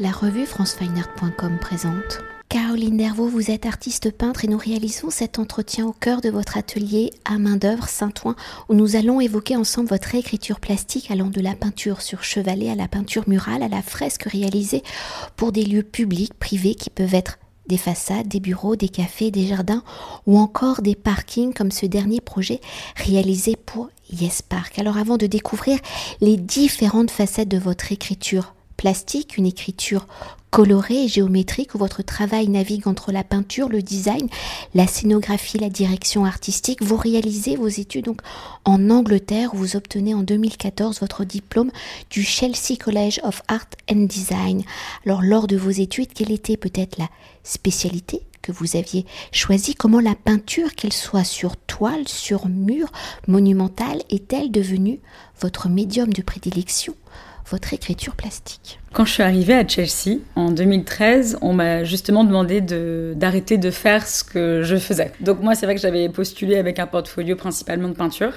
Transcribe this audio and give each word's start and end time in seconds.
La 0.00 0.12
revue 0.12 0.46
francefineart.com 0.46 1.58
présente. 1.60 2.20
Caroline 2.48 2.96
Dervaux, 2.96 3.26
vous 3.26 3.50
êtes 3.50 3.66
artiste 3.66 4.12
peintre 4.12 4.44
et 4.44 4.48
nous 4.48 4.56
réalisons 4.56 5.10
cet 5.10 5.40
entretien 5.40 5.86
au 5.86 5.92
cœur 5.92 6.20
de 6.20 6.30
votre 6.30 6.56
atelier 6.56 7.10
à 7.24 7.36
main 7.38 7.56
d'œuvre 7.56 7.88
Saint-Ouen 7.88 8.36
où 8.68 8.74
nous 8.74 8.94
allons 8.94 9.20
évoquer 9.20 9.56
ensemble 9.56 9.88
votre 9.88 10.14
écriture 10.14 10.60
plastique 10.60 11.10
allant 11.10 11.30
de 11.30 11.40
la 11.40 11.56
peinture 11.56 12.00
sur 12.00 12.22
chevalet 12.22 12.70
à 12.70 12.76
la 12.76 12.86
peinture 12.86 13.28
murale 13.28 13.64
à 13.64 13.68
la 13.68 13.82
fresque 13.82 14.22
réalisée 14.22 14.84
pour 15.34 15.50
des 15.50 15.64
lieux 15.64 15.82
publics, 15.82 16.34
privés 16.34 16.76
qui 16.76 16.90
peuvent 16.90 17.14
être 17.14 17.40
des 17.66 17.76
façades, 17.76 18.28
des 18.28 18.40
bureaux, 18.40 18.76
des 18.76 18.88
cafés, 18.88 19.32
des 19.32 19.48
jardins 19.48 19.82
ou 20.28 20.38
encore 20.38 20.80
des 20.80 20.94
parkings 20.94 21.52
comme 21.52 21.72
ce 21.72 21.86
dernier 21.86 22.20
projet 22.20 22.60
réalisé 22.94 23.56
pour 23.56 23.90
Yes 24.12 24.42
Park. 24.42 24.78
Alors 24.78 24.96
avant 24.96 25.16
de 25.16 25.26
découvrir 25.26 25.80
les 26.20 26.36
différentes 26.36 27.10
facettes 27.10 27.48
de 27.48 27.58
votre 27.58 27.90
écriture 27.90 28.54
plastique, 28.78 29.36
une 29.36 29.44
écriture 29.44 30.06
colorée 30.50 31.04
et 31.04 31.08
géométrique 31.08 31.74
où 31.74 31.78
votre 31.78 32.02
travail 32.02 32.48
navigue 32.48 32.88
entre 32.88 33.12
la 33.12 33.24
peinture, 33.24 33.68
le 33.68 33.82
design, 33.82 34.28
la 34.74 34.86
scénographie, 34.86 35.58
la 35.58 35.68
direction 35.68 36.24
artistique. 36.24 36.82
Vous 36.82 36.96
réalisez 36.96 37.56
vos 37.56 37.68
études 37.68 38.06
donc 38.06 38.22
en 38.64 38.88
Angleterre 38.88 39.52
où 39.52 39.58
vous 39.58 39.76
obtenez 39.76 40.14
en 40.14 40.22
2014 40.22 41.00
votre 41.00 41.24
diplôme 41.24 41.70
du 42.08 42.22
Chelsea 42.22 42.76
College 42.82 43.20
of 43.24 43.42
Art 43.48 43.68
and 43.90 44.06
Design. 44.06 44.62
Alors 45.04 45.22
lors 45.22 45.48
de 45.48 45.56
vos 45.56 45.70
études, 45.70 46.14
quelle 46.14 46.32
était 46.32 46.56
peut-être 46.56 46.98
la 46.98 47.08
spécialité 47.42 48.22
que 48.40 48.52
vous 48.52 48.76
aviez 48.76 49.04
choisie? 49.32 49.74
Comment 49.74 50.00
la 50.00 50.14
peinture, 50.14 50.74
qu'elle 50.74 50.92
soit 50.92 51.24
sur 51.24 51.56
toile, 51.56 52.08
sur 52.08 52.48
mur, 52.48 52.90
monumentale, 53.26 54.02
est-elle 54.08 54.50
devenue 54.50 55.00
votre 55.40 55.68
médium 55.68 56.12
de 56.12 56.22
prédilection? 56.22 56.94
Votre 57.50 57.72
écriture 57.72 58.14
plastique 58.14 58.78
Quand 58.92 59.04
je 59.04 59.12
suis 59.12 59.22
arrivée 59.22 59.54
à 59.54 59.66
Chelsea 59.66 60.18
en 60.36 60.50
2013, 60.50 61.38
on 61.40 61.52
m'a 61.52 61.84
justement 61.84 62.24
demandé 62.24 62.60
d'arrêter 62.60 63.58
de, 63.58 63.70
faire 63.70 64.06
ce 64.06 64.24
que 64.24 64.62
je 64.62 64.76
faisais. 64.76 65.12
Donc 65.20 65.40
moi, 65.40 65.54
c'est 65.54 65.66
vrai 65.66 65.74
que 65.74 65.80
j'avais 65.80 66.08
postulé 66.08 66.56
avec 66.56 66.78
un 66.78 66.86
portfolio 66.86 67.36
principalement 67.36 67.88
de 67.88 67.94
peinture. 67.94 68.32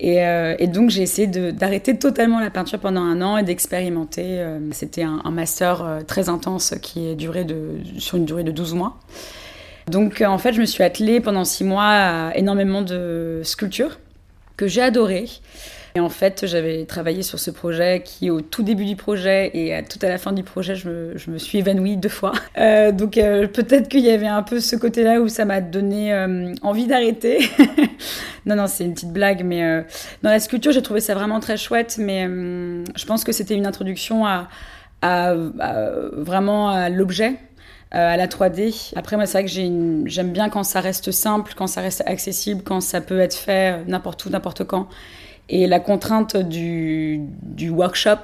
Et, 0.00 0.24
euh, 0.24 0.56
donc 0.66 0.90
j'ai 0.90 1.02
essayé 1.02 1.26
d'arrêter 1.26 1.98
totalement 1.98 2.40
la 2.40 2.50
peinture 2.50 2.78
pendant 2.78 3.02
un 3.02 3.20
an 3.20 3.36
et 3.36 3.42
d'expérimenter. 3.42 4.40
Euh, 4.40 4.58
c'était 4.72 5.02
un, 5.02 5.30
master 5.30 5.82
euh, 5.82 6.00
très 6.00 6.28
intense 6.28 6.74
qui 6.80 7.08
est 7.08 7.14
duré 7.14 7.44
de, 7.44 7.78
sur 7.98 8.16
une 8.16 8.24
durée 8.24 8.44
de 8.44 8.50
12 8.50 8.74
mois. 8.74 8.98
Donc 9.88 10.22
en 10.26 10.38
fait, 10.38 10.52
je 10.52 10.60
me 10.60 10.66
suis 10.66 10.84
attelée 10.84 11.20
pendant 11.20 11.44
six 11.44 11.64
mois 11.64 11.84
à 11.84 12.36
énormément 12.36 12.82
de 12.82 13.40
sculptures 13.44 13.98
que 14.56 14.68
j'ai 14.68 14.82
adorées. 14.82 15.26
Et 15.96 16.00
en 16.00 16.08
fait, 16.08 16.46
j'avais 16.46 16.84
travaillé 16.84 17.22
sur 17.22 17.40
ce 17.40 17.50
projet 17.50 18.02
qui, 18.04 18.30
au 18.30 18.40
tout 18.40 18.62
début 18.62 18.84
du 18.84 18.94
projet 18.94 19.50
et 19.54 19.82
tout 19.82 19.98
à 20.02 20.08
la 20.08 20.18
fin 20.18 20.32
du 20.32 20.44
projet, 20.44 20.76
je 20.76 20.88
me, 21.30 21.38
suis 21.38 21.58
évanouie 21.58 21.96
deux 21.96 22.08
fois. 22.08 22.32
Euh, 22.58 22.92
donc 22.92 23.18
euh, 23.18 23.48
peut-être 23.48 23.88
qu'il 23.88 24.00
y 24.00 24.10
avait 24.10 24.26
un 24.26 24.42
peu 24.42 24.60
ce 24.60 24.76
côté-là 24.76 25.20
où 25.20 25.28
ça 25.28 25.44
m'a 25.44 25.60
donné 25.60 26.12
euh, 26.12 26.54
envie 26.62 26.86
d'arrêter. 26.86 27.40
non, 28.46 28.54
non, 28.54 28.66
c'est 28.66 28.84
une 28.84 28.94
petite 28.94 29.12
blague, 29.12 29.42
mais 29.44 29.84
dans 30.22 30.30
la 30.30 30.38
sculpture, 30.38 30.72
j'ai 30.72 30.82
trouvé 30.82 31.00
ça 31.00 31.14
vraiment 31.14 31.40
très 31.40 31.56
chouette, 31.56 31.96
mais 31.98 32.24
je 32.24 33.04
pense 33.06 33.24
que 33.24 33.32
c'était 33.32 33.54
une 33.54 33.66
introduction 33.66 34.26
à, 34.26 34.48
à, 35.02 35.34
vraiment 36.12 36.70
à 36.70 36.88
l'objet. 36.88 37.34
à 37.90 38.16
la 38.16 38.28
3D. 38.28 38.92
Après, 38.94 39.16
moi, 39.16 39.26
c'est 39.26 39.42
vrai 39.42 39.44
que 39.44 40.08
j'aime 40.08 40.32
bien 40.32 40.48
quand 40.48 40.62
ça 40.62 40.80
reste 40.80 41.10
simple, 41.10 41.54
quand 41.56 41.66
ça 41.66 41.80
reste 41.80 42.04
accessible, 42.06 42.62
quand 42.62 42.80
ça 42.80 43.00
peut 43.00 43.18
être 43.18 43.34
fait 43.34 43.84
n'importe 43.86 44.24
où, 44.26 44.30
n'importe 44.30 44.64
quand. 44.64 44.88
Et 45.50 45.66
la 45.66 45.80
contrainte 45.80 46.36
du, 46.36 47.20
du 47.42 47.70
workshop 47.70 48.20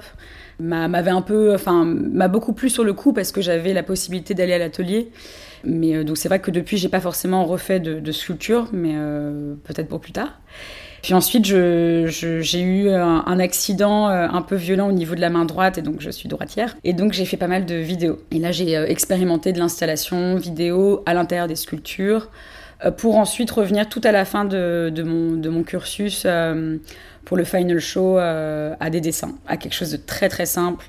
m'avait 0.58 1.10
un 1.10 1.22
peu, 1.22 1.54
enfin, 1.54 1.84
m'a 1.84 2.28
beaucoup 2.28 2.52
plu 2.52 2.70
sur 2.70 2.84
le 2.84 2.94
coup 2.94 3.12
parce 3.12 3.32
que 3.32 3.42
j'avais 3.42 3.74
la 3.74 3.82
possibilité 3.82 4.32
d'aller 4.32 4.54
à 4.54 4.58
l'atelier. 4.58 5.10
Mais 5.64 5.94
euh, 5.94 6.04
donc 6.04 6.16
c'est 6.16 6.28
vrai 6.28 6.38
que 6.38 6.50
depuis 6.50 6.76
j'ai 6.76 6.88
pas 6.88 7.00
forcément 7.00 7.44
refait 7.44 7.80
de, 7.80 8.12
sculpture, 8.12 8.68
mais 8.72 8.92
euh, 8.94 9.54
peut-être 9.64 9.88
pour 9.88 10.00
plus 10.00 10.12
tard. 10.12 10.38
Puis 11.02 11.14
ensuite 11.14 11.44
j'ai 11.44 12.60
eu 12.60 12.90
un, 12.90 13.38
accident 13.38 14.08
euh, 14.08 14.28
un 14.28 14.42
peu 14.42 14.56
violent 14.56 14.88
au 14.88 14.92
niveau 14.92 15.14
de 15.14 15.20
la 15.20 15.30
main 15.30 15.44
droite 15.44 15.78
et 15.78 15.82
donc 15.82 16.00
je 16.00 16.10
suis 16.10 16.28
droitière. 16.28 16.76
Et 16.84 16.92
donc 16.92 17.12
j'ai 17.12 17.24
fait 17.24 17.36
pas 17.36 17.48
mal 17.48 17.66
de 17.66 17.74
vidéos. 17.74 18.18
Et 18.30 18.38
là 18.38 18.52
j'ai 18.52 18.74
expérimenté 18.74 19.52
de 19.52 19.58
l'installation 19.58 20.36
vidéo 20.36 21.02
à 21.06 21.14
l'intérieur 21.14 21.48
des 21.48 21.56
sculptures 21.56 22.30
pour 22.98 23.16
ensuite 23.16 23.50
revenir 23.50 23.88
tout 23.88 24.00
à 24.04 24.12
la 24.12 24.24
fin 24.24 24.44
de, 24.44 25.02
mon, 25.02 25.62
cursus 25.62 26.26
pour 27.26 27.36
le 27.36 27.44
final 27.44 27.78
show 27.80 28.18
euh, 28.18 28.74
à 28.80 28.88
des 28.88 29.02
dessins, 29.02 29.34
à 29.46 29.58
quelque 29.58 29.74
chose 29.74 29.90
de 29.90 29.98
très 29.98 30.30
très 30.30 30.46
simple, 30.46 30.86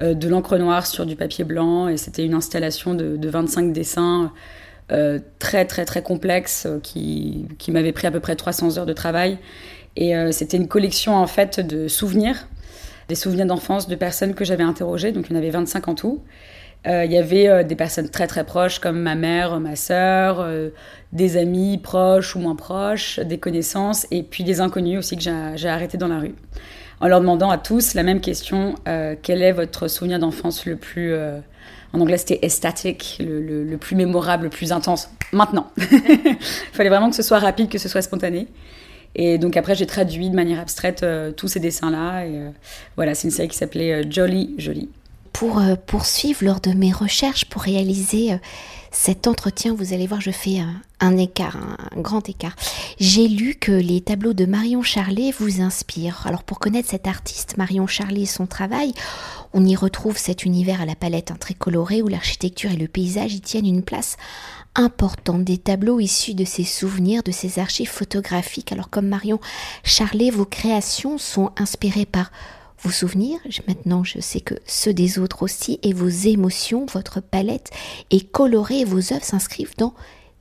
euh, 0.00 0.14
de 0.14 0.28
l'encre 0.28 0.56
noire 0.58 0.86
sur 0.86 1.06
du 1.06 1.16
papier 1.16 1.44
blanc, 1.44 1.88
et 1.88 1.96
c'était 1.96 2.24
une 2.24 2.34
installation 2.34 2.94
de, 2.94 3.28
25 3.28 3.72
dessins 3.72 4.30
euh, 4.92 5.18
très 5.38 5.64
très 5.64 5.84
très 5.84 6.02
complexe 6.02 6.68
qui, 6.82 7.46
qui 7.58 7.72
m'avait 7.72 7.92
pris 7.92 8.06
à 8.06 8.10
peu 8.10 8.20
près 8.20 8.36
300 8.36 8.78
heures 8.78 8.86
de 8.86 8.92
travail. 8.92 9.38
Et 9.96 10.12
c'était 10.30 10.58
une 10.58 10.68
collection 10.68 11.16
en 11.16 11.26
fait 11.26 11.58
de 11.58 11.88
souvenirs, 11.88 12.46
des 13.08 13.16
souvenirs 13.16 13.46
d'enfance 13.46 13.88
de 13.88 13.96
personnes 13.96 14.32
que 14.34 14.44
j'avais 14.44 14.62
interrogées, 14.62 15.10
donc 15.10 15.26
il 15.28 15.32
y 15.32 15.34
en 15.34 15.38
avait 15.38 15.50
25 15.50 15.88
en 15.88 15.94
tout. 15.96 16.22
Euh, 16.86 17.04
il 17.04 17.12
y 17.12 17.18
avait 17.18 17.48
euh, 17.48 17.62
des 17.64 17.74
personnes 17.74 18.08
très 18.08 18.26
très 18.26 18.44
proches 18.44 18.78
comme 18.78 19.00
ma 19.00 19.14
mère, 19.14 19.58
ma 19.58 19.74
sœur, 19.74 20.40
euh, 20.40 20.70
des 21.12 21.36
amis 21.36 21.76
proches 21.78 22.36
ou 22.36 22.38
moins 22.38 22.54
proches, 22.54 23.18
des 23.18 23.38
connaissances 23.38 24.06
et 24.10 24.22
puis 24.22 24.44
des 24.44 24.60
inconnus 24.60 24.98
aussi 24.98 25.16
que 25.16 25.22
j'ai 25.22 25.68
arrêté 25.68 25.98
dans 25.98 26.08
la 26.08 26.20
rue. 26.20 26.34
En 27.00 27.08
leur 27.08 27.20
demandant 27.20 27.50
à 27.50 27.58
tous 27.58 27.94
la 27.94 28.02
même 28.02 28.20
question 28.20 28.74
quel 29.22 29.42
est 29.42 29.52
votre 29.52 29.86
souvenir 29.86 30.18
d'enfance 30.18 30.66
le 30.66 30.74
plus. 30.74 31.14
en 31.92 32.00
anglais, 32.00 32.18
c'était 32.18 32.40
estatic, 32.42 33.18
le, 33.20 33.62
le, 33.62 33.76
plus 33.76 33.94
mémorable, 33.94 34.44
le 34.44 34.50
plus 34.50 34.72
intense. 34.72 35.08
Maintenant. 35.32 35.70
Il 35.76 36.36
fallait 36.72 36.88
vraiment 36.88 37.08
que 37.08 37.14
ce 37.14 37.22
soit 37.22 37.38
rapide, 37.38 37.68
que 37.68 37.78
ce 37.78 37.88
soit 37.88 38.02
spontané. 38.02 38.48
Et 39.14 39.38
donc 39.38 39.56
après, 39.56 39.76
j'ai 39.76 39.86
traduit 39.86 40.28
de 40.28 40.34
manière 40.34 40.58
abstraite 40.58 41.06
tous 41.36 41.46
ces 41.46 41.60
dessins-là. 41.60 42.26
Et 42.26 42.50
voilà, 42.96 43.14
c'est 43.14 43.28
une 43.28 43.32
série 43.32 43.48
qui 43.48 43.56
s'appelait 43.56 44.02
Jolly 44.10 44.56
Jolly 44.58 44.88
pour 45.32 45.58
euh, 45.58 45.74
poursuivre 45.74 46.44
lors 46.44 46.60
de 46.60 46.72
mes 46.72 46.92
recherches, 46.92 47.44
pour 47.44 47.62
réaliser 47.62 48.32
euh, 48.32 48.38
cet 48.90 49.26
entretien, 49.26 49.74
vous 49.74 49.92
allez 49.92 50.06
voir, 50.06 50.20
je 50.20 50.30
fais 50.30 50.60
un, 51.00 51.16
écart, 51.16 51.56
un, 51.56 52.00
grand 52.00 52.28
écart. 52.28 52.56
J'ai 52.98 53.28
lu 53.28 53.54
que 53.54 53.72
les 53.72 54.00
tableaux 54.00 54.32
de 54.32 54.46
Marion 54.46 54.82
Charlet 54.82 55.30
vous 55.38 55.60
inspirent. 55.60 56.26
Alors 56.26 56.42
pour 56.42 56.58
connaître 56.58 56.88
cet 56.88 57.06
artiste, 57.06 57.56
Marion 57.58 57.86
Charlet 57.86 58.22
et 58.22 58.26
son 58.26 58.46
travail, 58.46 58.94
on 59.52 59.64
y 59.64 59.76
retrouve 59.76 60.16
cet 60.16 60.44
univers 60.44 60.80
à 60.80 60.86
la 60.86 60.94
palette 60.94 61.32
très 61.38 61.54
coloré 61.54 62.02
où 62.02 62.08
l'architecture 62.08 62.72
et 62.72 62.76
le 62.76 62.88
paysage 62.88 63.34
y 63.34 63.40
tiennent 63.40 63.66
une 63.66 63.82
place 63.82 64.16
importante. 64.74 65.44
Des 65.44 65.58
tableaux 65.58 66.00
issus 66.00 66.34
de 66.34 66.44
ses 66.44 66.64
souvenirs, 66.64 67.22
de 67.22 67.32
ses 67.32 67.58
archives 67.58 67.90
photographiques. 67.90 68.72
Alors 68.72 68.90
comme 68.90 69.08
Marion 69.08 69.38
Charlet, 69.84 70.30
vos 70.30 70.46
créations 70.46 71.18
sont 71.18 71.50
inspirées 71.56 72.06
par 72.06 72.30
vos 72.82 72.90
souvenirs, 72.90 73.40
maintenant 73.66 74.04
je 74.04 74.20
sais 74.20 74.40
que 74.40 74.54
ceux 74.66 74.94
des 74.94 75.18
autres 75.18 75.42
aussi, 75.42 75.80
et 75.82 75.92
vos 75.92 76.08
émotions, 76.08 76.86
votre 76.86 77.20
palette 77.20 77.70
est 78.10 78.30
colorée 78.30 78.84
vos 78.84 79.12
œuvres 79.12 79.24
s'inscrivent 79.24 79.76
dans 79.76 79.94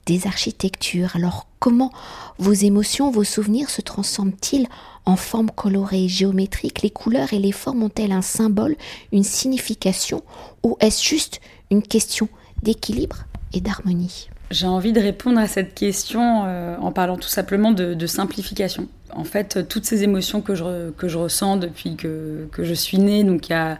des 0.05 0.25
architectures. 0.27 1.15
Alors 1.15 1.47
comment 1.59 1.91
vos 2.37 2.53
émotions, 2.53 3.11
vos 3.11 3.23
souvenirs 3.23 3.69
se 3.69 3.81
transforment-ils 3.81 4.67
en 5.05 5.15
formes 5.15 5.51
colorées, 5.51 6.07
géométriques? 6.07 6.81
Les 6.81 6.89
couleurs 6.89 7.33
et 7.33 7.39
les 7.39 7.51
formes 7.51 7.83
ont-elles 7.83 8.11
un 8.11 8.21
symbole, 8.21 8.77
une 9.11 9.23
signification, 9.23 10.23
ou 10.63 10.77
est-ce 10.79 11.03
juste 11.03 11.41
une 11.71 11.83
question 11.83 12.29
d'équilibre 12.63 13.25
et 13.53 13.61
d'harmonie? 13.61 14.29
J'ai 14.49 14.67
envie 14.67 14.93
de 14.93 15.01
répondre 15.01 15.39
à 15.39 15.47
cette 15.47 15.73
question 15.73 16.43
euh, 16.45 16.75
en 16.77 16.91
parlant 16.91 17.17
tout 17.17 17.27
simplement 17.27 17.71
de, 17.71 18.07
simplification. 18.07 18.87
En 19.13 19.23
fait, 19.23 19.67
toutes 19.67 19.85
ces 19.85 20.03
émotions 20.03 20.41
que 20.41 20.55
je, 20.55 20.91
que 20.91 21.07
je 21.07 21.17
ressens 21.17 21.57
depuis 21.57 21.95
que, 21.95 22.47
que 22.51 22.63
je 22.63 22.73
suis 22.73 22.97
née, 22.97 23.23
donc 23.23 23.49
il 23.49 23.53
y 23.53 23.55
a, 23.55 23.77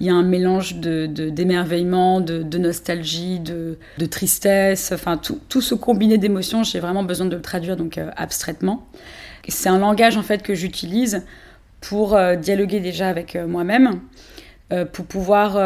y 0.00 0.10
a, 0.10 0.14
un 0.14 0.22
mélange 0.22 0.76
d'émerveillement, 0.76 2.20
de, 2.20 2.42
de, 2.42 2.58
nostalgie, 2.58 3.40
de, 3.40 3.78
de, 3.98 4.06
tristesse, 4.06 4.92
enfin 4.92 5.16
tout, 5.16 5.40
tout 5.48 5.60
ce 5.60 5.74
combiné 5.74 6.18
d'émotions, 6.18 6.64
j'ai 6.64 6.80
vraiment 6.80 7.04
besoin 7.04 7.26
de 7.26 7.36
le 7.36 7.42
traduire 7.42 7.76
donc 7.76 7.96
euh, 7.96 8.10
abstraitement. 8.16 8.86
C'est 9.48 9.68
un 9.68 9.78
langage 9.78 10.16
en 10.16 10.22
fait 10.22 10.42
que 10.42 10.54
j'utilise 10.54 11.24
pour 11.80 12.14
euh, 12.14 12.36
dialoguer 12.36 12.80
déjà 12.80 13.08
avec 13.08 13.36
moi-même, 13.36 14.00
pour 14.92 15.04
pouvoir 15.04 15.56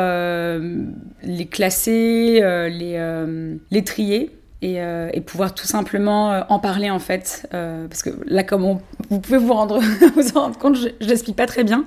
les 1.22 1.46
classer, 1.46 2.40
les, 2.70 3.26
les 3.70 3.84
trier 3.84 4.30
euh, 4.64 5.10
et, 5.12 5.20
pouvoir 5.20 5.54
tout 5.54 5.66
simplement 5.66 6.32
euh, 6.32 6.42
en 6.48 6.58
parler 6.58 6.90
en 6.90 6.98
fait. 6.98 7.48
Euh, 7.52 7.86
parce 7.88 8.02
que 8.02 8.10
là, 8.26 8.42
comme 8.42 8.78
vous 9.10 9.20
pouvez 9.20 9.38
vous 9.38 9.52
rendre, 9.52 9.80
vous 10.16 10.36
en 10.36 10.42
rendre 10.42 10.58
compte, 10.58 10.76
je 10.76 11.06
n'explique 11.06 11.36
pas 11.36 11.46
très 11.46 11.64
bien. 11.64 11.84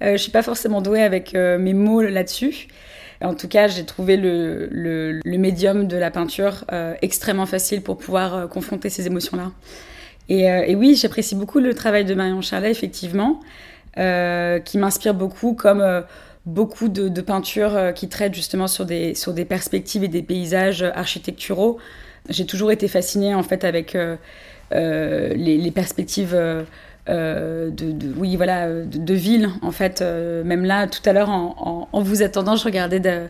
je 0.00 0.10
ne 0.10 0.16
suis 0.16 0.30
pas 0.30 0.42
forcément 0.42 0.82
douée 0.82 1.02
avec 1.02 1.34
mes 1.34 1.74
mots 1.74 2.02
là-dessus. 2.02 2.68
En 3.22 3.34
tout 3.34 3.48
cas, 3.48 3.66
j'ai 3.66 3.84
trouvé 3.84 4.18
le, 4.18 5.20
médium 5.24 5.88
de 5.88 5.96
la 5.96 6.10
peinture 6.10 6.64
extrêmement 7.00 7.46
facile 7.46 7.80
pour 7.82 7.96
pouvoir 7.96 8.48
confronter 8.48 8.90
ces 8.90 9.06
émotions-là. 9.06 9.52
Et, 10.28 10.42
et, 10.42 10.74
oui, 10.74 10.96
j'apprécie 10.96 11.34
beaucoup 11.34 11.60
le 11.60 11.72
travail 11.72 12.04
de 12.04 12.14
Marion 12.14 12.42
Charlet, 12.42 12.70
effectivement, 12.70 13.40
qui 13.94 14.78
m'inspire 14.78 15.14
beaucoup 15.14 15.54
comme 15.54 15.82
beaucoup 16.46 16.88
de, 16.88 17.20
peintures 17.20 17.92
qui 17.94 18.08
traitent 18.08 18.34
justement 18.34 18.68
sur 18.68 18.86
des, 18.86 19.14
sur 19.14 19.32
des 19.32 19.44
perspectives 19.44 20.04
et 20.04 20.08
des 20.08 20.22
paysages 20.22 20.82
architecturaux. 20.82 21.78
J'ai 22.28 22.46
toujours 22.46 22.70
été 22.70 22.88
fascinée 22.88 23.34
en 23.34 23.42
fait 23.42 23.64
avec 23.64 23.96
les, 24.72 25.72
perspectives 25.74 26.34
de, 27.08 28.14
oui 28.16 28.36
voilà 28.36 28.68
de, 28.70 29.64
en 29.64 29.70
fait 29.72 30.00
même 30.00 30.64
là 30.64 30.86
tout 30.86 31.02
à 31.04 31.12
l'heure 31.12 31.30
en, 31.30 31.88
vous 32.00 32.22
attendant 32.22 32.56
je 32.56 32.64
regardais 32.64 33.28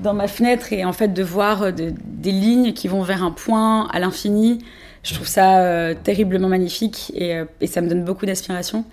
dans 0.00 0.14
ma 0.14 0.28
fenêtre 0.28 0.72
et 0.72 0.84
en 0.84 0.92
fait 0.92 1.08
de 1.08 1.22
voir 1.22 1.72
des 1.72 2.32
lignes 2.32 2.72
qui 2.72 2.88
vont 2.88 3.02
vers 3.02 3.22
un 3.22 3.32
point 3.32 3.88
à 3.88 3.98
l'infini 3.98 4.58
je 5.02 5.14
trouve 5.14 5.26
ça 5.26 5.60
euh, 5.60 5.94
terriblement 6.00 6.48
magnifique 6.48 7.12
euh, 7.20 7.44
et, 7.60 7.66
ça 7.66 7.80
me 7.80 7.88
donne 7.88 8.04
beaucoup 8.04 8.26
d'inspiration. 8.26 8.84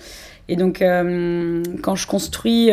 Et 0.49 0.55
donc, 0.55 0.81
euh, 0.81 1.63
quand 1.83 1.95
je 1.95 2.07
construis 2.07 2.71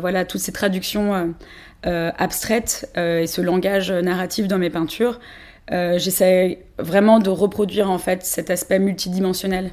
voilà, 0.00 0.24
toutes 0.24 0.40
ces 0.40 0.52
traductions 0.52 1.34
abstraites 1.82 2.90
et 2.96 3.26
ce 3.26 3.40
langage 3.40 3.92
narratif 3.92 4.46
dans 4.48 4.58
mes 4.58 4.70
peintures, 4.70 5.18
j'essaie 5.70 6.60
vraiment 6.78 7.18
de 7.18 7.28
reproduire 7.28 7.90
en 7.90 7.98
fait 7.98 8.24
cet 8.24 8.50
aspect 8.50 8.78
multidimensionnel. 8.78 9.72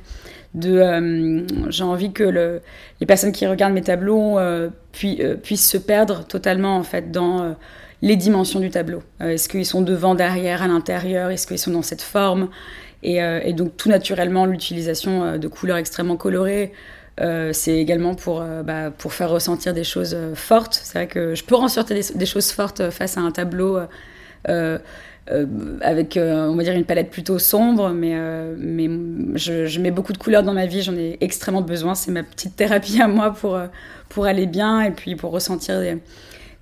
J'ai 0.60 1.84
envie 1.84 2.12
que 2.12 2.24
le, 2.24 2.62
les 3.00 3.06
personnes 3.06 3.32
qui 3.32 3.46
regardent 3.46 3.74
mes 3.74 3.84
tableaux 3.84 4.40
puissent 4.92 5.70
se 5.70 5.78
perdre 5.78 6.26
totalement 6.26 6.78
en 6.78 6.84
fait 6.84 7.12
dans 7.12 7.56
les 8.02 8.16
dimensions 8.16 8.60
du 8.60 8.72
tableau. 8.72 9.04
Est-ce 9.20 9.48
qu'ils 9.48 9.66
sont 9.66 9.82
devant, 9.82 10.16
derrière, 10.16 10.62
à 10.62 10.68
l'intérieur? 10.68 11.30
Est-ce 11.30 11.48
qu'ils 11.48 11.60
sont 11.60 11.72
dans 11.72 11.82
cette 11.82 12.02
forme? 12.02 12.50
Euh, 13.06 13.40
et, 13.44 13.54
donc 13.54 13.78
tout 13.78 13.90
naturellement, 13.90 14.46
l'utilisation 14.46 15.24
euh, 15.24 15.38
de 15.38 15.48
couleurs 15.48 15.78
extrêmement 15.78 16.18
colorées, 16.18 16.72
euh, 17.22 17.54
c'est 17.54 17.78
également 17.78 18.16
pour, 18.16 18.44
bah, 18.64 18.92
pour 18.92 19.14
faire 19.14 19.30
ressentir 19.30 19.74
des 19.74 19.84
choses 19.84 20.18
fortes. 20.34 20.80
C'est 20.84 20.98
vrai 20.98 21.08
que 21.08 21.36
je 21.36 21.44
peux 21.44 21.56
ressentir 21.56 21.96
des, 22.16 22.26
choses 22.26 22.52
fortes 22.52 22.90
face 22.90 23.18
à 23.18 23.22
un 23.22 23.32
tableau 23.32 23.80
avec, 24.48 26.20
on 26.22 26.56
va 26.56 26.64
dire, 26.64 26.74
une 26.74 26.86
palette 26.86 27.10
plutôt 27.10 27.40
sombre, 27.40 27.90
mais, 27.90 28.16
mais 28.58 28.90
je, 29.36 29.80
mets 29.80 29.92
beaucoup 29.92 30.14
de 30.14 30.18
couleurs 30.18 30.44
dans 30.44 30.54
ma 30.54 30.66
vie, 30.66 30.82
j'en 30.82 30.96
ai 30.96 31.18
extrêmement 31.22 31.62
besoin. 31.62 31.96
C'est 31.96 32.12
ma 32.12 32.24
petite 32.24 32.56
thérapie 32.56 33.02
à 33.02 33.08
moi 33.08 33.32
pour, 33.32 33.60
pour 34.10 34.26
aller 34.26 34.46
bien 34.46 34.82
et 34.82 34.92
puis 34.92 35.16
pour 35.16 35.32
ressentir 35.32 35.80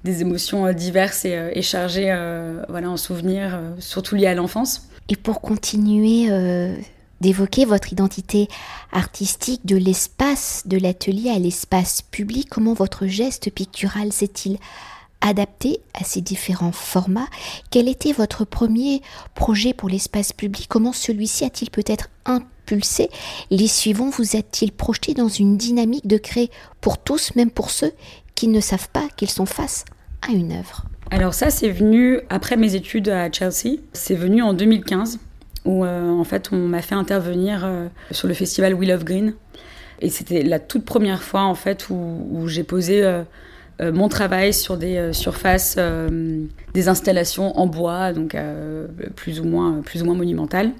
des, 0.03 0.21
émotions 0.21 0.71
diverses 0.71 1.25
et, 1.25 1.61
chargées 1.61 2.15
voilà, 2.69 2.89
en 2.89 2.97
souvenirs, 2.97 3.59
surtout 3.79 4.15
liées 4.15 4.27
à 4.27 4.35
l'enfance. 4.35 4.87
Et 5.09 5.15
pour 5.15 5.41
continuer 5.41 6.31
euh, 6.31 6.75
d'évoquer 7.23 7.63
votre 7.63 7.93
identité 7.93 8.49
artistique 8.91 9.65
de 9.65 9.77
l'espace 9.77 10.63
de 10.65 10.77
l'atelier 10.77 11.29
à 11.29 11.39
l'espace 11.39 12.01
public, 12.01 12.49
comment 12.49 12.73
votre 12.73 13.07
geste 13.07 13.49
pictural 13.49 14.11
s'est-il 14.11 14.57
adapté 15.21 15.79
à 15.93 16.03
ces 16.03 16.19
différents 16.19 16.73
formats? 16.73 17.29
Quel 17.71 17.87
était 17.87 18.11
votre 18.11 18.43
premier 18.43 19.01
projet 19.35 19.73
pour 19.73 19.87
l'espace 19.87 20.33
public? 20.33 20.67
Comment 20.67 20.91
celui-ci 20.91 21.45
a-t-il 21.45 21.71
peut-être 21.71 22.09
impulsé? 22.25 23.09
Les 23.49 23.69
suivants 23.69 24.09
vous 24.09 24.35
a-t-il 24.35 24.73
projeté 24.73 25.13
dans 25.13 25.29
une 25.29 25.55
dynamique 25.55 26.07
de 26.07 26.17
créer 26.17 26.51
pour 26.81 26.97
tous, 26.97 27.35
même 27.35 27.51
pour 27.51 27.69
ceux 27.69 27.93
qui 28.35 28.49
ne 28.49 28.59
savent 28.59 28.89
pas 28.89 29.07
qu'ils 29.15 29.29
sont 29.29 29.45
face 29.45 29.85
à 30.27 30.33
une 30.33 30.51
œuvre? 30.51 30.83
Alors 31.09 31.33
ça, 31.33 31.49
c'est 31.51 31.69
venu 31.69 32.19
après 32.29 32.57
mes 32.57 32.75
études 32.75 33.07
à 33.07 33.31
Chelsea. 33.31 33.77
C'est 33.93 34.15
venu 34.15 34.41
en 34.41 34.53
2015 34.53 35.19
où 35.65 35.85
euh, 35.85 36.09
en 36.09 36.23
fait 36.23 36.49
on 36.51 36.57
m'a 36.57 36.81
fait 36.81 36.95
intervenir 36.95 37.63
euh, 37.63 37.87
sur 38.11 38.27
le 38.27 38.33
festival 38.33 38.73
Wheel 38.73 38.91
of 38.91 39.03
Green. 39.03 39.33
Et 40.01 40.09
c'était 40.09 40.43
la 40.43 40.59
toute 40.59 40.85
première 40.85 41.23
fois 41.23 41.43
en 41.43 41.55
fait 41.55 41.89
où, 41.89 42.47
j'ai 42.47 42.63
posé 42.63 43.03
euh, 43.03 43.23
mon 43.79 44.09
travail 44.09 44.53
sur 44.53 44.77
des 44.77 45.13
surfaces, 45.13 45.77
des 46.73 46.87
installations 46.89 47.57
en 47.57 47.67
bois, 47.67 48.11
donc 48.11 48.35
plus 49.15 49.39
ou 49.39 49.45
moins 49.45 49.81
plus 49.81 50.01
ou 50.01 50.05
moins 50.05 50.15
monumentales. 50.15 50.71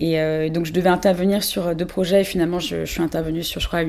Et 0.00 0.50
donc 0.50 0.66
je 0.66 0.72
devais 0.72 0.88
intervenir 0.88 1.44
sur 1.44 1.76
deux 1.76 1.86
projets 1.86 2.22
et 2.22 2.24
finalement 2.24 2.58
je, 2.58 2.84
suis 2.86 3.02
intervenue 3.02 3.44
sur, 3.44 3.60
je 3.60 3.68
crois, 3.68 3.82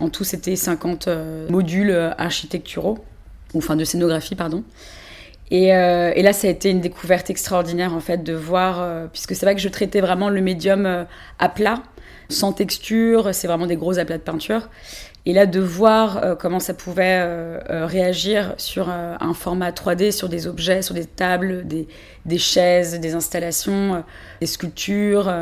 en 0.00 0.08
tout 0.08 0.24
c'était 0.24 0.56
50 0.56 1.08
modules 1.48 1.92
architecturaux, 2.18 2.98
enfin 3.54 3.76
de 3.76 3.84
scénographie, 3.84 4.34
pardon. 4.34 4.64
Euh, 5.52 6.12
et, 6.14 6.22
là, 6.22 6.32
ça 6.32 6.46
a 6.46 6.50
été 6.50 6.70
une 6.70 6.80
découverte 6.80 7.28
extraordinaire, 7.30 7.94
en 7.94 8.00
fait, 8.00 8.22
de 8.22 8.32
voir, 8.32 8.80
euh, 8.80 9.06
puisque 9.12 9.34
c'est 9.34 9.44
vrai 9.44 9.54
que 9.54 9.60
je 9.60 9.68
traitais 9.68 10.00
vraiment 10.00 10.30
le 10.30 10.40
médium 10.40 10.86
euh, 10.86 11.04
à 11.38 11.48
plat, 11.48 11.82
sans 12.28 12.52
texture, 12.52 13.34
c'est 13.34 13.46
vraiment 13.46 13.66
des 13.66 13.76
gros 13.76 13.98
aplats 13.98 14.16
de 14.16 14.22
peinture. 14.22 14.70
Et 15.26 15.34
là, 15.34 15.46
de 15.46 15.60
voir 15.60 16.36
comment 16.40 16.58
ça 16.58 16.74
pouvait 16.74 17.22
réagir 17.68 18.54
sur 18.56 18.88
un 18.88 19.34
format 19.34 19.70
3D, 19.70 20.10
sur 20.10 20.28
des 20.28 20.48
objets, 20.48 20.82
sur 20.82 20.96
des 20.96 21.04
tables, 21.04 21.64
des, 21.64 21.86
des 22.26 22.38
chaises, 22.38 22.98
des 22.98 23.14
installations, 23.14 24.02
des 24.40 24.46
sculptures, 24.48 25.32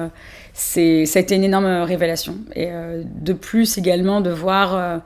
c'est, 0.52 1.06
ça 1.06 1.18
a 1.18 1.22
été 1.22 1.34
une 1.34 1.44
énorme 1.44 1.82
révélation. 1.84 2.36
Et 2.54 2.68
de 3.04 3.32
plus, 3.32 3.78
également, 3.78 4.20
de 4.20 4.28
voir 4.28 5.00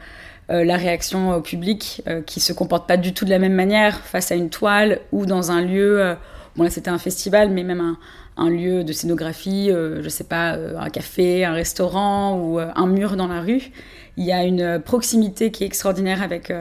la 0.48 0.76
réaction 0.76 1.34
au 1.34 1.40
public 1.40 2.02
euh, 2.06 2.20
qui 2.20 2.40
se 2.40 2.52
comporte 2.52 2.86
pas 2.86 2.96
du 2.96 3.14
tout 3.14 3.24
de 3.24 3.30
la 3.30 3.38
même 3.38 3.54
manière 3.54 4.00
face 4.00 4.30
à 4.30 4.34
une 4.34 4.50
toile 4.50 5.00
ou 5.10 5.26
dans 5.26 5.50
un 5.50 5.62
lieu. 5.62 6.02
Euh, 6.02 6.14
bon 6.56 6.64
là 6.64 6.70
c'était 6.70 6.90
un 6.90 6.98
festival, 6.98 7.50
mais 7.50 7.62
même 7.62 7.96
un, 8.36 8.50
lieu 8.50 8.84
de 8.84 8.92
scénographie, 8.92 9.70
je 9.70 10.08
sais 10.08 10.24
pas, 10.24 10.56
un 10.56 10.90
café, 10.90 11.44
un 11.44 11.52
restaurant 11.52 12.36
ou 12.36 12.58
un 12.58 12.86
mur 12.86 13.16
dans 13.16 13.28
la 13.28 13.40
rue. 13.40 13.70
Il 14.16 14.24
y 14.24 14.32
a 14.32 14.42
une 14.42 14.80
proximité 14.80 15.52
qui 15.52 15.62
est 15.62 15.66
extraordinaire 15.66 16.20
avec 16.20 16.52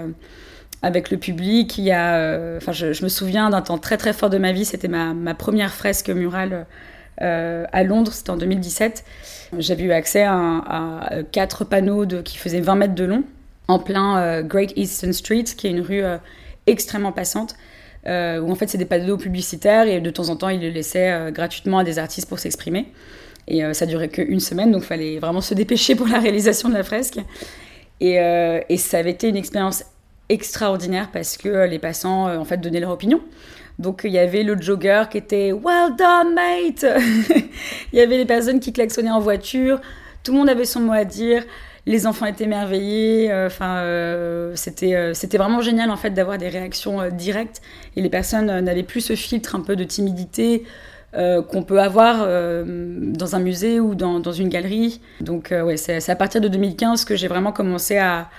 avec 0.84 1.10
le 1.10 1.18
public. 1.18 1.78
Il 1.80 1.86
y 1.86 1.92
a, 1.92 2.60
je, 2.60 3.04
me 3.04 3.10
souviens 3.10 3.50
d'un 3.50 3.62
temps 3.62 3.80
très 3.80 3.98
très 3.98 4.14
fort 4.14 4.30
de 4.30 4.38
ma 4.38 4.52
vie. 4.52 4.66
C'était 4.66 4.88
ma, 4.88 5.16
ma, 5.16 5.34
première 5.34 5.74
fresque 5.74 6.10
murale 6.10 6.68
à 7.18 7.84
Londres. 7.84 8.14
C'était 8.14 8.30
en 8.30 8.38
2017. 8.38 9.04
J'avais 9.58 9.84
eu 9.84 9.92
accès 9.92 10.24
à, 10.24 10.36
à, 10.38 11.24
quatre 11.32 11.66
panneaux 11.66 12.06
de, 12.06 12.22
qui 12.22 12.38
faisaient 12.38 12.62
20 12.62 12.76
mètres 12.76 12.96
de 12.96 13.06
long 13.06 13.24
en 13.68 13.80
plein 13.80 14.18
euh, 14.18 14.44
Great 14.44 14.74
Eastern 14.76 15.14
Street, 15.14 15.44
qui 15.44 15.68
est 15.68 15.72
une 15.72 15.82
rue 15.82 16.04
euh, 16.04 16.18
extrêmement 16.68 17.12
passante, 17.12 17.56
euh, 18.08 18.40
où 18.40 18.52
en 18.52 18.56
fait 18.56 18.68
c'est 18.68 18.78
des 18.78 18.86
panneaux 18.86 19.18
publicitaires 19.18 19.88
et 19.88 20.02
de 20.02 20.10
temps 20.10 20.30
en 20.30 20.36
temps 20.36 20.50
ils 20.50 20.60
les 20.60 20.72
laissaient 20.72 21.32
gratuitement 21.32 21.80
à 21.80 21.84
des 21.84 22.00
artistes 22.00 22.28
pour 22.28 22.40
s'exprimer. 22.40 22.92
Et 23.48 23.62
ça 23.74 23.86
durait 23.86 24.08
qu'une 24.08 24.40
semaine, 24.40 24.72
donc 24.72 24.84
il 24.84 24.88
fallait 24.88 25.20
vraiment 25.20 25.42
se 25.42 25.54
dépêcher 25.54 25.96
pour 25.96 26.08
la 26.08 26.20
réalisation 26.20 26.70
de 26.70 26.74
la 26.76 26.84
fresque. 26.84 27.20
Et, 28.00 28.14
et 28.14 28.78
ça 28.78 29.00
avait 29.00 29.12
été 29.12 29.28
une 29.28 29.36
expérience 29.36 29.84
extraordinaire 30.30 31.10
parce 31.12 31.36
que 31.36 31.68
les 31.68 31.80
passants 31.80 32.34
en 32.38 32.46
fait 32.46 32.58
donnaient 32.58 32.80
leur 32.80 32.92
opinion. 32.92 33.22
Donc 33.80 34.02
il 34.06 34.12
y 34.12 34.20
avait 34.20 34.44
le 34.44 34.60
jogger 34.62 35.04
qui 35.12 35.18
était 35.18 35.52
Well 35.52 35.96
done 35.98 36.34
mate. 36.34 36.86
il 37.92 38.00
y 38.00 38.02
avait 38.02 38.18
les 38.18 38.26
personnes 38.26 38.62
qui 38.62 38.72
klaxonnaient 38.72 39.12
en 39.12 39.20
voiture. 39.20 39.82
Tout 40.24 40.32
le 40.32 40.38
monde 40.38 40.50
avait 40.50 40.66
son 40.66 40.80
mot 40.80 40.94
à 40.94 41.04
dire 41.04 41.44
les 41.86 42.08
enfants 42.08 42.26
étaient 42.26 42.48
merveillés. 42.48 43.32
Euh, 43.32 43.48
enfin, 43.48 43.78
euh, 43.78 44.54
c'était 44.56 44.96
euh, 44.96 45.14
c'était 45.14 45.38
vraiment 45.38 45.62
génial 45.62 45.92
en 45.92 45.98
fait 45.98 46.12
d'avoir 46.12 46.38
des 46.38 46.50
réactions 46.50 47.10
directes 47.10 47.62
et 47.96 48.02
les 48.02 48.10
personnes 48.10 48.60
n'avaient 48.62 48.84
plus 48.84 49.02
ce 49.02 49.16
filtre 49.16 49.56
un 49.56 49.62
peu 49.62 49.76
de 49.76 49.84
timidité. 49.84 50.64
qu'on 51.50 51.62
peut 51.62 51.80
avoir 51.80 52.26
dans 52.26 53.36
un 53.36 53.40
musée 53.40 53.80
ou 53.80 53.94
dans, 53.94 54.20
dans 54.20 54.32
une 54.32 54.50
galerie. 54.50 55.00
Donc 55.22 55.52
ouais, 55.52 55.78
c'est 55.78 56.10
à 56.10 56.16
partir 56.16 56.42
de 56.42 56.48
2015 56.48 57.06
que 57.06 57.16
j'ai 57.16 57.28
vraiment 57.28 57.52
commencé 57.52 57.98
à, 58.00 58.32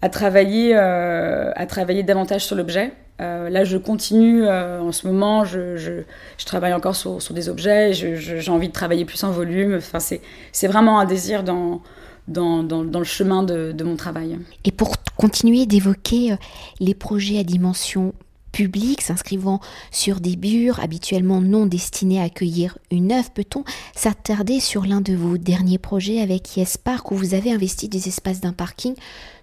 à 0.00 0.08
travailler, 0.08 0.74
à 0.74 1.66
travailler 1.66 2.02
davantage 2.04 2.46
sur 2.46 2.56
l'objet. 2.56 2.92
là, 3.18 3.64
je 3.64 3.76
continue 3.76 4.48
en 4.48 4.92
ce 4.92 5.06
moment, 5.06 5.44
je, 5.44 5.76
je, 5.76 5.92
je 6.38 6.44
travaille 6.46 6.72
encore 6.72 6.96
sur, 6.96 7.20
sur 7.20 7.34
des 7.34 7.50
objets, 7.50 7.92
j'ai 7.92 8.50
envie 8.50 8.68
de 8.68 8.72
travailler 8.72 9.04
plus 9.04 9.22
en 9.22 9.30
volume. 9.30 9.74
Enfin, 9.76 9.98
c'est 10.00 10.68
vraiment 10.68 10.98
un 10.98 11.04
désir 11.04 11.42
dans, 11.42 11.82
dans, 12.28 12.62
le 12.62 13.04
chemin 13.04 13.42
de, 13.42 13.74
mon 13.84 13.96
travail. 13.96 14.38
Et 14.64 14.72
pour 14.72 14.96
continuer 15.16 15.66
d'évoquer 15.66 16.32
euh, 16.32 16.36
les 16.80 16.94
projets 16.94 17.38
à 17.38 17.44
dimension 17.44 18.12
publique 18.56 19.02
s'inscrivant 19.02 19.60
sur 19.90 20.18
des 20.18 20.34
murs 20.34 20.80
habituellement 20.80 21.42
non 21.42 21.66
destinés 21.66 22.20
à 22.20 22.24
accueillir 22.24 22.78
une 22.90 23.12
œuvre, 23.12 23.30
peut-on 23.30 23.64
s'attarder 23.94 24.60
sur 24.60 24.86
l'un 24.86 25.02
de 25.02 25.14
vos 25.14 25.36
derniers 25.36 25.76
projets 25.76 26.22
avec 26.22 26.56
Yes 26.56 26.78
Park 26.78 27.10
où 27.10 27.16
vous 27.16 27.34
avez 27.34 27.52
investi 27.52 27.90
des 27.90 28.08
espaces 28.08 28.40
d'un 28.40 28.54
parking 28.54 28.94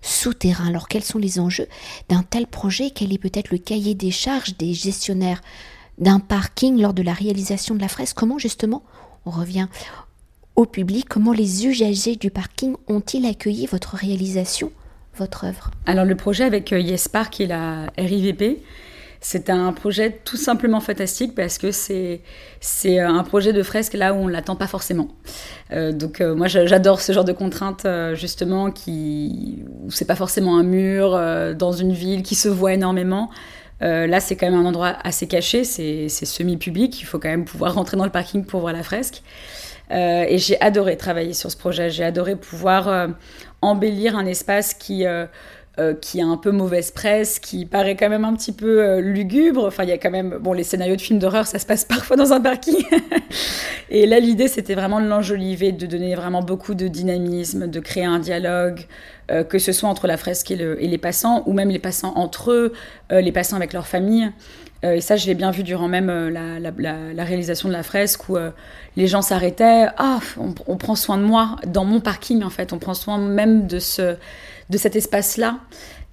souterrain? 0.01 0.65
Alors 0.65 0.87
quels 0.87 1.03
sont 1.03 1.19
les 1.19 1.39
enjeux 1.39 1.67
d'un 2.09 2.23
tel 2.23 2.47
projet? 2.47 2.89
Quel 2.89 3.13
est 3.13 3.19
peut-être 3.19 3.51
le 3.51 3.59
cahier 3.59 3.93
des 3.93 4.09
charges 4.09 4.57
des 4.57 4.73
gestionnaires 4.73 5.43
d'un 5.99 6.19
parking 6.19 6.81
lors 6.81 6.95
de 6.95 7.03
la 7.03 7.13
réalisation 7.13 7.75
de 7.75 7.81
la 7.81 7.89
fresque? 7.89 8.17
Comment 8.17 8.39
justement 8.39 8.81
on 9.27 9.29
revient 9.29 9.67
au 10.55 10.65
public, 10.65 11.07
comment 11.09 11.33
les 11.33 11.65
usagers 11.65 12.15
du 12.15 12.29
parking 12.29 12.75
ont-ils 12.87 13.25
accueilli 13.25 13.65
votre 13.65 13.95
réalisation, 13.95 14.71
votre 15.17 15.45
œuvre? 15.45 15.71
Alors 15.85 16.05
le 16.05 16.15
projet 16.15 16.43
avec 16.43 16.71
euh, 16.73 16.79
YesPark 16.79 17.41
et 17.41 17.47
la 17.47 17.87
RIVP, 17.97 18.61
C'était 19.25 19.53
un 19.53 19.71
projet 19.71 20.19
tout 20.25 20.35
simplement 20.35 20.81
fantastique 20.81 21.33
parce 21.33 21.57
que 21.57 21.71
c'est 21.71 22.19
c'est 22.59 22.99
un 22.99 23.23
projet 23.23 23.53
de 23.53 23.63
fresque 23.63 23.93
là 23.93 24.13
où 24.13 24.17
on 24.17 24.27
l'attend 24.27 24.57
pas 24.57 24.67
forcément. 24.67 25.07
donc 25.71 26.19
moi 26.19 26.47
j'adore 26.47 26.99
ce 26.99 27.13
genre 27.13 27.23
de 27.23 27.31
contraintes 27.31 27.87
justement 28.15 28.69
qui 28.69 29.63
où 29.85 29.91
c'est 29.91 30.03
pas 30.03 30.17
forcément 30.17 30.57
un 30.57 30.63
mur 30.63 31.17
dans 31.55 31.71
une 31.71 31.93
ville 31.93 32.21
qui 32.21 32.35
se 32.35 32.49
voit 32.49 32.73
énormément. 32.73 33.29
là, 33.79 34.19
c'est 34.19 34.35
quand 34.35 34.51
même 34.51 34.59
un 34.59 34.65
endroit 34.65 34.97
assez 35.05 35.25
caché, 35.27 35.63
c'est 35.63 36.09
semi-public. 36.09 37.01
Il 37.01 37.05
faut 37.05 37.17
quand 37.17 37.29
même 37.29 37.45
pouvoir 37.45 37.75
rentrer 37.75 37.95
dans 37.95 38.05
le 38.05 38.11
parking 38.11 38.43
pour 38.43 38.59
voir 38.59 38.73
la 38.73 38.83
fresque. 38.83 39.23
Euh, 39.91 40.25
et 40.27 40.37
j'ai 40.37 40.59
adoré 40.61 40.97
travailler 40.97 41.33
sur 41.33 41.51
ce 41.51 41.57
projet. 41.57 41.89
J'ai 41.89 42.03
adoré 42.03 42.35
pouvoir 42.35 42.87
euh, 42.87 43.07
embellir 43.61 44.17
un 44.17 44.25
espace 44.25 44.73
qui, 44.73 45.05
euh, 45.79 45.93
qui 45.93 46.21
a 46.21 46.25
un 46.25 46.37
peu 46.37 46.51
mauvaise 46.51 46.91
presse, 46.91 47.39
qui 47.39 47.65
paraît 47.65 47.95
quand 47.95 48.09
même 48.09 48.25
un 48.25 48.33
petit 48.33 48.51
peu 48.51 48.99
lugubre. 48.99 49.65
Enfin, 49.65 49.83
il 49.83 49.89
y 49.89 49.93
a 49.93 49.97
quand 49.97 50.11
même. 50.11 50.37
Bon, 50.39 50.53
les 50.53 50.63
scénarios 50.63 50.95
de 50.95 51.01
films 51.01 51.19
d'horreur, 51.19 51.47
ça 51.47 51.59
se 51.59 51.65
passe 51.65 51.85
parfois 51.89 52.15
dans 52.15 52.33
un 52.33 52.41
parking. 52.41 52.83
et 53.89 54.05
là, 54.05 54.19
l'idée, 54.19 54.47
c'était 54.47 54.75
vraiment 54.75 55.01
de 55.01 55.07
l'enjoliver, 55.07 55.71
de 55.71 55.85
donner 55.85 56.15
vraiment 56.15 56.43
beaucoup 56.43 56.75
de 56.75 56.87
dynamisme, 56.87 57.67
de 57.67 57.79
créer 57.79 58.05
un 58.05 58.19
dialogue. 58.19 58.81
que 59.49 59.57
ce 59.57 59.71
soit 59.71 59.89
entre 59.89 60.05
la 60.05 60.17
fresque 60.17 60.51
et, 60.51 60.55
les 60.55 60.97
passants, 60.97 61.43
ou 61.47 61.53
même 61.53 61.69
les 61.69 61.79
passants 61.79 62.13
entre 62.15 62.51
eux, 62.51 62.73
les 63.09 63.31
passants 63.31 63.55
avec 63.55 63.73
leur 63.73 63.87
famille. 63.87 64.31
Euh, 64.83 64.93
et 64.93 65.01
ça, 65.01 65.15
je 65.15 65.27
l'ai 65.27 65.33
bien 65.33 65.51
vu 65.51 65.63
durant 65.63 65.87
même 65.87 66.09
euh, 66.09 66.29
la, 66.29 67.23
réalisation 67.23 67.69
de 67.69 67.73
la 67.73 67.83
fresque 67.83 68.29
où 68.29 68.37
euh, 68.37 68.51
les 68.95 69.07
gens 69.07 69.21
s'arrêtaient. 69.21 69.87
Ah, 69.97 70.19
on, 70.37 70.77
prend 70.77 70.95
soin 70.95 71.17
de 71.17 71.23
moi 71.23 71.55
dans 71.65 71.85
mon 71.85 71.99
parking 71.99 72.43
en 72.43 72.49
fait. 72.49 72.73
On 72.73 72.79
prend 72.79 72.93
soin 72.93 73.17
même 73.17 73.67
de, 73.67 73.79
ce, 73.79 74.17
de 74.73 74.77
cet 74.77 74.95
espace-là 74.95 75.59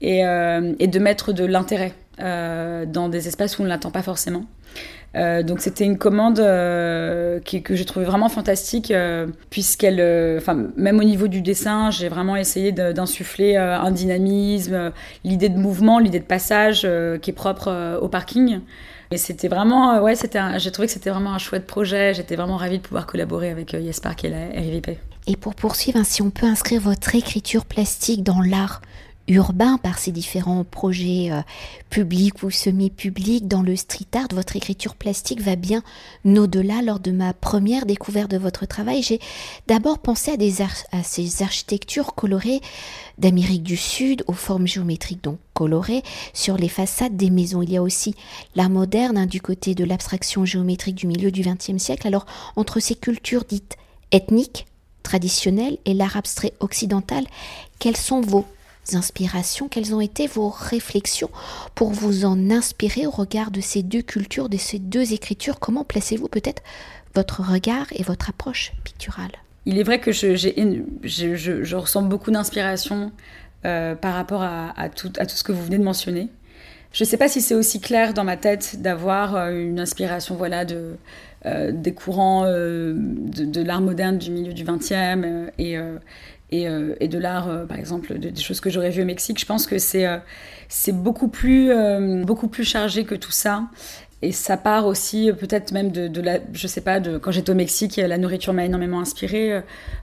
et, 0.01 0.21
et, 0.21 0.87
de 0.87 0.99
mettre 0.99 1.33
de 1.33 1.45
l'intérêt 1.45 1.93
dans 2.19 3.09
des 3.09 3.27
espaces 3.27 3.59
où 3.59 3.63
on 3.63 3.65
ne 3.65 3.71
l'attend 3.71 3.91
pas 3.91 4.03
forcément. 4.03 4.45
Euh, 5.17 5.43
donc 5.43 5.61
c'était 5.61 5.85
une 5.85 5.99
commande 5.99 6.39
euh, 6.39 7.41
que 7.41 7.75
j'ai 7.75 7.85
trouvé 7.85 8.05
vraiment 8.05 8.29
fantastique 8.29 8.93
euh, 8.93 9.27
puisqu'elle, 9.51 10.01
enfin 10.39 10.69
même 10.77 11.01
au 11.01 11.05
niveau 11.05 11.27
du 11.27 11.43
dessin, 11.43 11.91
j'ai 11.91 12.09
vraiment 12.09 12.37
essayé 12.37 12.73
d'insuffler 12.73 13.57
un 13.57 13.91
dynamisme, 13.91 14.93
l'idée 15.25 15.49
de 15.49 15.59
mouvement, 15.59 15.99
l'idée 15.99 16.21
de 16.21 16.25
passage 16.25 16.87
qui 17.23 17.31
est 17.31 17.35
propre 17.35 17.99
au 18.01 18.09
parking. 18.09 18.61
Et 19.13 19.19
c'était 19.19 19.49
vraiment, 19.49 20.01
ouais, 20.03 20.15
c'était, 20.15 20.59
j'ai 20.61 20.71
trouvé 20.71 20.87
que 20.87 20.93
c'était 20.93 21.11
vraiment 21.11 21.33
un 21.35 21.39
chouette 21.39 21.67
projet. 21.67 22.15
J'étais 22.15 22.37
vraiment 22.37 22.57
ravie 22.57 22.79
de 22.79 22.83
pouvoir 22.83 23.07
collaborer 23.07 23.51
avec 23.51 23.73
Yes 23.73 23.99
Park 23.99 24.25
et 24.25 24.29
la 24.29 24.47
RIVP. 24.49 24.99
Et 25.27 25.37
pour 25.37 25.57
poursuivre, 25.57 26.01
si 26.05 26.23
on 26.23 26.31
peut 26.31 26.47
inscrire 26.47 26.81
votre 26.81 27.15
écriture 27.15 27.65
plastique 27.65 28.23
dans 28.23 28.41
l'art 28.41 28.81
urbain 29.31 29.79
par 29.79 29.99
ces 29.99 30.11
différents 30.11 30.65
projets 30.65 31.31
euh, 31.31 31.41
publics 31.89 32.43
ou 32.43 32.51
semi-publics 32.51 33.47
dans 33.47 33.63
le 33.63 33.77
street 33.77 34.07
art, 34.15 34.27
votre 34.33 34.57
écriture 34.57 34.97
plastique 34.97 35.41
va 35.41 35.57
bien 35.57 35.83
au-delà. 36.27 36.83
Lors 36.83 36.99
de 36.99 37.13
ma 37.13 37.33
première 37.33 37.87
découverte 37.87 38.31
de 38.31 38.39
votre 38.39 38.67
travail, 38.67 39.03
j'ai 39.03 39.21
d'abord 39.69 40.01
pensé 40.01 40.33
à 40.93 41.03
ces 41.05 41.43
architectures 41.43 42.15
colorées 42.15 42.61
d'Amérique 43.19 43.63
du 43.63 43.77
Sud 43.77 44.25
aux 44.27 44.33
formes 44.33 44.67
géométriques 44.67 45.23
donc 45.23 45.39
colorées 45.55 46.03
sur 46.33 46.57
les 46.57 46.69
façades 46.69 47.17
des 47.17 47.31
maisons. 47.31 47.63
Il 47.63 47.71
y 47.71 47.77
a 47.77 47.83
aussi 47.83 48.15
l'art 48.57 48.71
moderne 48.71 49.17
hein, 49.17 49.27
du 49.27 49.41
côté 49.41 49.75
de 49.75 49.85
l'abstraction 49.85 50.45
géométrique 50.45 50.97
du 50.97 51.07
milieu 51.07 51.31
du 51.31 51.43
XXe 51.43 51.79
siècle. 51.81 52.07
Alors 52.07 52.27
entre 52.57 52.81
ces 52.81 52.97
cultures 52.97 53.45
dites 53.49 53.77
ethniques, 54.11 54.67
traditionnelles 55.05 55.79
et 55.85 55.95
l'art 55.95 56.17
abstrait 56.17 56.53
occidental, 56.61 57.25
quels 57.79 57.97
sont 57.97 58.21
vos 58.21 58.45
inspirations, 58.93 59.69
quelles 59.69 59.95
ont 59.95 60.01
été 60.01 60.27
vos 60.27 60.49
réflexions 60.49 61.31
pour 61.75 61.91
vous 61.91 62.25
en 62.25 62.51
inspirer 62.51 63.07
au 63.07 63.11
regard 63.11 63.51
de 63.51 63.61
ces 63.61 63.83
deux 63.83 64.03
cultures, 64.03 64.49
de 64.49 64.57
ces 64.57 64.79
deux 64.79 65.13
écritures? 65.13 65.59
Comment 65.59 65.85
placez-vous 65.85 66.29
peut-être 66.29 66.63
votre 67.15 67.43
regard 67.43 67.87
et 67.93 68.03
votre 68.03 68.31
approche 68.31 68.73
picturale? 68.85 69.33
Il 69.67 69.79
est 69.79 69.83
vrai 69.83 70.01
que 70.01 70.11
je, 70.13 71.77
ressens 71.77 72.03
beaucoup 72.03 72.31
d'inspiration 72.31 73.13
euh, 73.65 73.95
par 73.95 74.15
rapport 74.15 74.43
à, 74.43 74.89
tout, 74.89 75.13
ce 75.29 75.45
que 75.45 75.53
vous 75.53 75.63
venez 75.65 75.79
de 75.79 75.85
mentionner. 75.85 76.29
Je 76.93 77.05
ne 77.05 77.09
sais 77.09 77.17
pas 77.17 77.29
si 77.29 77.41
c'est 77.41 77.55
aussi 77.55 77.81
clair 77.81 78.15
dans 78.15 78.25
ma 78.25 78.37
tête 78.37 78.83
d'avoir 78.83 79.37
euh, 79.37 79.51
une 79.51 79.79
inspiration 79.79 80.35
voilà, 80.35 80.65
de, 80.65 80.97
euh, 81.47 81.71
des 81.73 81.95
courants 81.95 82.47
de, 82.47 82.97
de 82.97 83.63
l'art 83.63 83.81
moderne 83.81 84.19
du 84.19 84.33
milieu 84.33 84.53
du 84.53 84.65
XXe 84.65 84.93
et, 85.59 85.77
euh, 86.53 86.95
et, 87.01 87.09
de 87.09 87.19
l'art, 87.19 87.49
euh, 87.49 87.65
par 87.65 87.79
exemple, 87.79 88.19
des 88.19 88.35
choses 88.41 88.61
que 88.61 88.71
j'aurais 88.71 88.91
vues 88.91 89.03
au 89.03 89.07
Mexique. 89.07 89.39
Je 89.39 89.47
pense 89.47 89.67
que 89.67 89.79
c'est 89.79 90.07
euh, 90.07 90.19
c'est 90.69 90.93
beaucoup 90.93 91.29
plus 91.29 91.71
beaucoup 92.25 92.49
plus 92.49 92.65
chargé 92.65 93.05
que 93.05 93.15
tout 93.15 93.33
ça. 93.33 93.65
Et 94.23 94.33
ça 94.33 94.59
part 94.59 94.87
aussi 94.87 95.31
peut-être 95.33 95.73
même 95.73 95.91
de, 95.91 96.07
de, 96.07 96.21
la, 96.21 96.41
je 96.53 96.67
sais 96.67 96.83
pas, 96.83 97.01
de 97.01 97.17
quand 97.17 97.31
j'étais 97.31 97.51
au 97.51 97.55
Mexique, 97.55 97.97
la 97.97 98.19
nourriture 98.19 98.53
m'a 98.53 98.67
énormément 98.67 99.01
inspiré. 99.01 99.63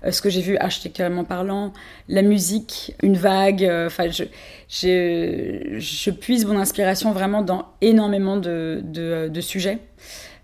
ce 0.09 0.21
que 0.23 0.29
j'ai 0.29 0.41
vu 0.41 0.57
architecturalement 0.57 1.23
parlant, 1.23 1.71
la 2.09 2.23
musique, 2.23 2.95
une 3.03 3.15
vague. 3.15 3.63
Enfin, 3.85 4.09
je, 4.09 4.23
je, 4.69 5.77
je, 5.77 6.09
puise 6.09 6.45
mon 6.45 6.57
inspiration 6.57 7.11
vraiment 7.11 7.43
dans 7.43 7.67
énormément 7.81 8.37
de, 8.37 8.81
de 8.83 9.41
sujets. 9.41 9.77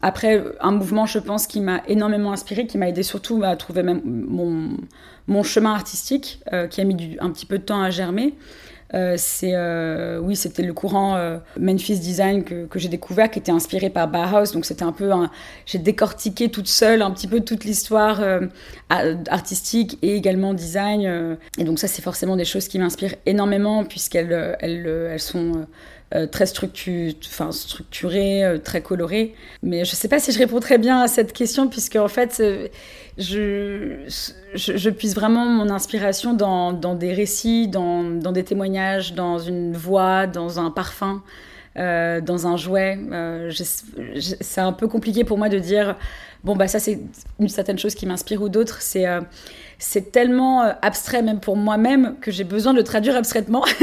Après, 0.06 0.44
un 0.60 0.72
mouvement, 0.72 1.06
je 1.06 1.18
pense, 1.18 1.48
qui 1.48 1.62
m'a 1.62 1.82
énormément 1.88 2.34
inspiré, 2.34 2.68
qui 2.68 2.78
m'a 2.78 2.90
aidé 2.90 3.04
surtout 3.04 3.42
à 3.46 3.56
trouver 3.56 3.84
même 3.84 4.02
mon, 4.04 4.72
mon 5.28 5.44
chemin 5.44 5.74
artistique, 5.74 6.42
euh, 6.52 6.68
qui 6.68 6.82
a 6.82 6.84
mis 6.84 7.16
un 7.22 7.32
petit 7.32 7.46
peu 7.46 7.58
de 7.58 7.64
temps 7.64 7.82
à 7.82 7.90
germer, 7.90 8.34
euh, 8.96 9.16
c'est 9.18 9.54
euh, 9.54 10.20
oui, 10.20 10.36
c'était 10.36 10.62
le 10.62 10.74
courant 10.74 11.18
Memphis 11.58 12.00
Design 12.00 12.44
que, 12.44 12.68
j'ai 12.76 12.90
découvert, 12.90 13.32
qui 13.32 13.40
était 13.40 13.54
inspiré 13.54 13.90
par 13.90 14.10
Bauhaus. 14.10 14.52
Donc 14.52 14.66
c'était 14.66 14.84
un 14.84 14.92
peu, 14.92 15.10
j'ai 15.66 15.80
décortiqué 15.80 16.52
toute 16.52 16.68
seule 16.68 17.02
un 17.02 17.10
petit 17.10 17.30
peu 17.30 17.40
toute 17.40 17.64
l'histoire 17.64 18.22
artistique 18.90 19.98
et 20.02 20.18
également 20.18 20.54
design. 20.54 21.38
et 21.58 21.64
donc 21.64 21.80
ça, 21.80 21.88
c'est 21.88 22.02
forcément 22.02 22.36
des 22.36 22.46
choses 22.46 22.68
qui 22.68 22.78
m'inspirent 22.78 23.16
énormément 23.26 23.86
puisqu'elles 23.86 24.58
elles, 24.60 24.86
elles 24.86 25.20
sont 25.22 25.66
euh, 26.16 26.28
très 26.28 26.46
structuré, 26.46 27.18
enfin, 27.26 27.52
structuré, 27.52 28.46
euh, 28.46 28.60
très 28.60 28.82
coloré. 28.84 29.34
Mais 29.64 29.84
je 29.84 29.94
ne 29.94 29.96
sais 29.96 30.08
pas 30.08 30.20
si 30.20 30.32
je 30.32 30.38
réponds 30.38 30.60
très 30.60 30.78
bien 30.78 31.02
à 31.02 31.08
cette 31.08 31.34
question, 31.34 31.68
puisque 31.68 31.96
en 31.96 32.08
fait, 32.08 32.38
euh, 32.40 32.68
je, 33.18 34.04
je, 34.54 34.90
puise 34.92 35.16
vraiment 35.16 35.46
mon 35.46 35.72
inspiration 35.72 36.36
dans, 36.36 36.74
des 36.94 37.14
récits, 37.14 37.68
dans, 37.68 38.04
dans, 38.04 38.32
des 38.32 38.44
témoignages, 38.44 39.16
dans 39.16 39.40
une 39.40 39.74
voix, 39.74 40.28
dans 40.28 40.60
un 40.60 40.70
parfum. 40.70 41.24
dans 41.76 42.48
un 42.48 42.58
jouet. 42.58 43.00
c'est 44.42 44.62
un 44.62 44.74
peu 44.74 44.88
compliqué 44.88 45.24
pour 45.24 45.40
moi 45.40 45.50
de 45.50 45.58
dire, 45.58 45.96
bon, 46.44 46.56
bah 46.56 46.68
ça 46.68 46.78
c'est 46.78 47.00
une 47.40 47.50
certaine 47.50 47.80
chose 47.80 47.96
qui 47.96 48.06
m'inspire 48.06 48.44
ou 48.44 48.50
d'autres. 48.50 48.84
C'est 48.84 49.06
c'est 49.80 50.12
tellement 50.12 50.62
abstrait 50.84 51.24
même 51.24 51.40
pour 51.40 51.58
moi-même 51.58 52.18
que 52.22 52.30
j'ai 52.30 52.44
besoin 52.44 52.74
de 52.74 52.78
le 52.78 52.84
traduire 52.84 53.16
abstraitement. 53.16 53.66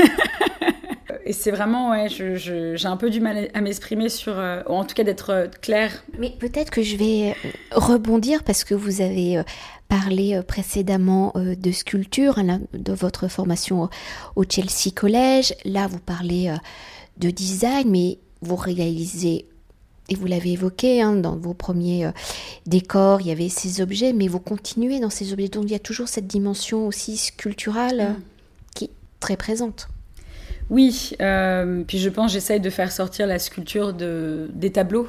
Et 1.31 1.33
c'est 1.33 1.53
vraiment, 1.53 1.91
ouais, 1.91 2.09
j'ai 2.09 2.87
un 2.89 2.97
peu 2.97 3.09
du 3.09 3.21
mal 3.21 3.51
à 3.55 3.61
m'exprimer 3.61 4.09
sur, 4.09 4.37
euh, 4.37 4.63
en 4.67 4.85
tout 4.85 4.97
cas 4.97 5.05
d'être 5.05 5.31
euh, 5.31 5.47
claire. 5.63 6.03
Mais 6.19 6.31
peut-être 6.31 6.71
que 6.73 6.83
je 6.83 6.97
vais 6.97 7.31
euh, 7.31 7.51
rebondir 7.71 8.43
parce 8.43 8.65
que 8.65 8.75
vous 8.75 9.01
avez 9.01 9.41
parlé 9.87 10.43
précédemment 10.43 11.33
de 11.37 11.71
sculpture, 11.71 12.41
hein, 12.41 12.59
de 12.73 12.93
votre 12.93 13.29
formation 13.29 13.89
au 14.35 14.43
Chelsea 14.43 14.91
College. 14.93 15.55
Là, 15.65 15.87
vous 15.87 16.01
parlez 16.01 16.53
de 17.19 17.31
design, 17.31 17.89
mais 17.89 18.19
vous 18.41 18.57
réalisez 18.57 19.47
et 20.09 20.17
vous 20.17 20.27
l'avez 20.27 20.55
évoqué 20.55 21.01
hein, 21.01 21.13
dans 21.13 21.37
vos 21.37 21.55
premiers 21.55 22.11
décors, 22.67 23.21
il 23.21 23.29
y 23.29 23.31
avait 23.31 23.49
ces 23.49 23.81
objets, 23.81 24.13
mais 24.13 24.27
vous 24.27 24.41
continuez 24.41 24.99
dans 24.99 25.11
ces 25.11 25.33
objets. 25.33 25.47
Donc 25.47 25.67
il 25.67 25.71
y 25.71 25.77
a 25.77 25.79
toujours 25.79 26.09
cette 26.09 26.27
dimension 26.27 26.89
aussi 26.89 27.17
sculpturale 27.17 28.17
mm. 28.19 28.23
qui 28.75 28.85
est 28.87 28.91
très 29.21 29.37
présente. 29.37 29.87
Oui, 30.71 31.17
euh, 31.21 31.83
puis 31.87 31.99
je 31.99 32.09
pense 32.09 32.33
j'essaye 32.33 32.61
de 32.61 32.71
faire 32.71 32.93
sortir 32.93 33.27
la 33.27 33.41
sculpture 33.41 33.93
de, 33.93 34.49
des 34.55 34.71
tableaux. 34.71 35.09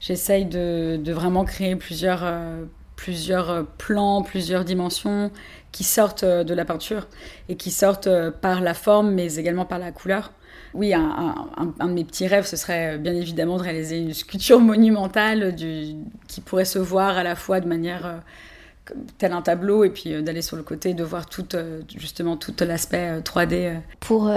J'essaye 0.00 0.44
de, 0.44 1.00
vraiment 1.12 1.44
créer 1.44 1.76
plusieurs, 1.76 2.24
euh, 2.24 2.64
plusieurs 2.96 3.66
plans, 3.78 4.22
plusieurs 4.22 4.64
dimensions 4.64 5.30
qui 5.70 5.84
sortent 5.84 6.24
euh, 6.24 6.42
de 6.42 6.52
la 6.54 6.64
peinture 6.64 7.06
et 7.48 7.56
qui 7.56 7.70
sortent 7.70 8.08
par 8.42 8.60
la 8.60 8.74
forme, 8.74 9.12
mais 9.12 9.36
également 9.36 9.64
par 9.64 9.78
la 9.78 9.92
couleur. 9.92 10.32
Oui, 10.74 10.92
un, 10.92 11.46
de 11.80 11.92
mes 11.92 12.04
petits 12.04 12.26
rêves, 12.26 12.44
ce 12.44 12.56
serait 12.56 12.98
bien 12.98 13.14
évidemment 13.14 13.56
de 13.56 13.62
réaliser 13.62 13.98
une 13.98 14.12
sculpture 14.12 14.60
monumentale 14.60 15.54
qui 15.54 16.40
pourrait 16.40 16.66
se 16.66 16.78
voir 16.78 17.16
à 17.16 17.22
la 17.22 17.36
fois 17.36 17.60
de 17.60 17.68
manière 17.68 18.22
tel 19.18 19.32
un 19.32 19.42
tableau 19.42 19.84
et 19.84 19.90
puis 19.90 20.22
d'aller 20.22 20.42
sur 20.42 20.56
le 20.56 20.62
côté 20.62 20.94
de 20.94 21.04
voir 21.04 21.26
tout 21.26 21.46
justement 21.96 22.36
tout 22.36 22.54
l'aspect 22.60 23.20
3D. 23.20 23.80
Pour 24.00 24.30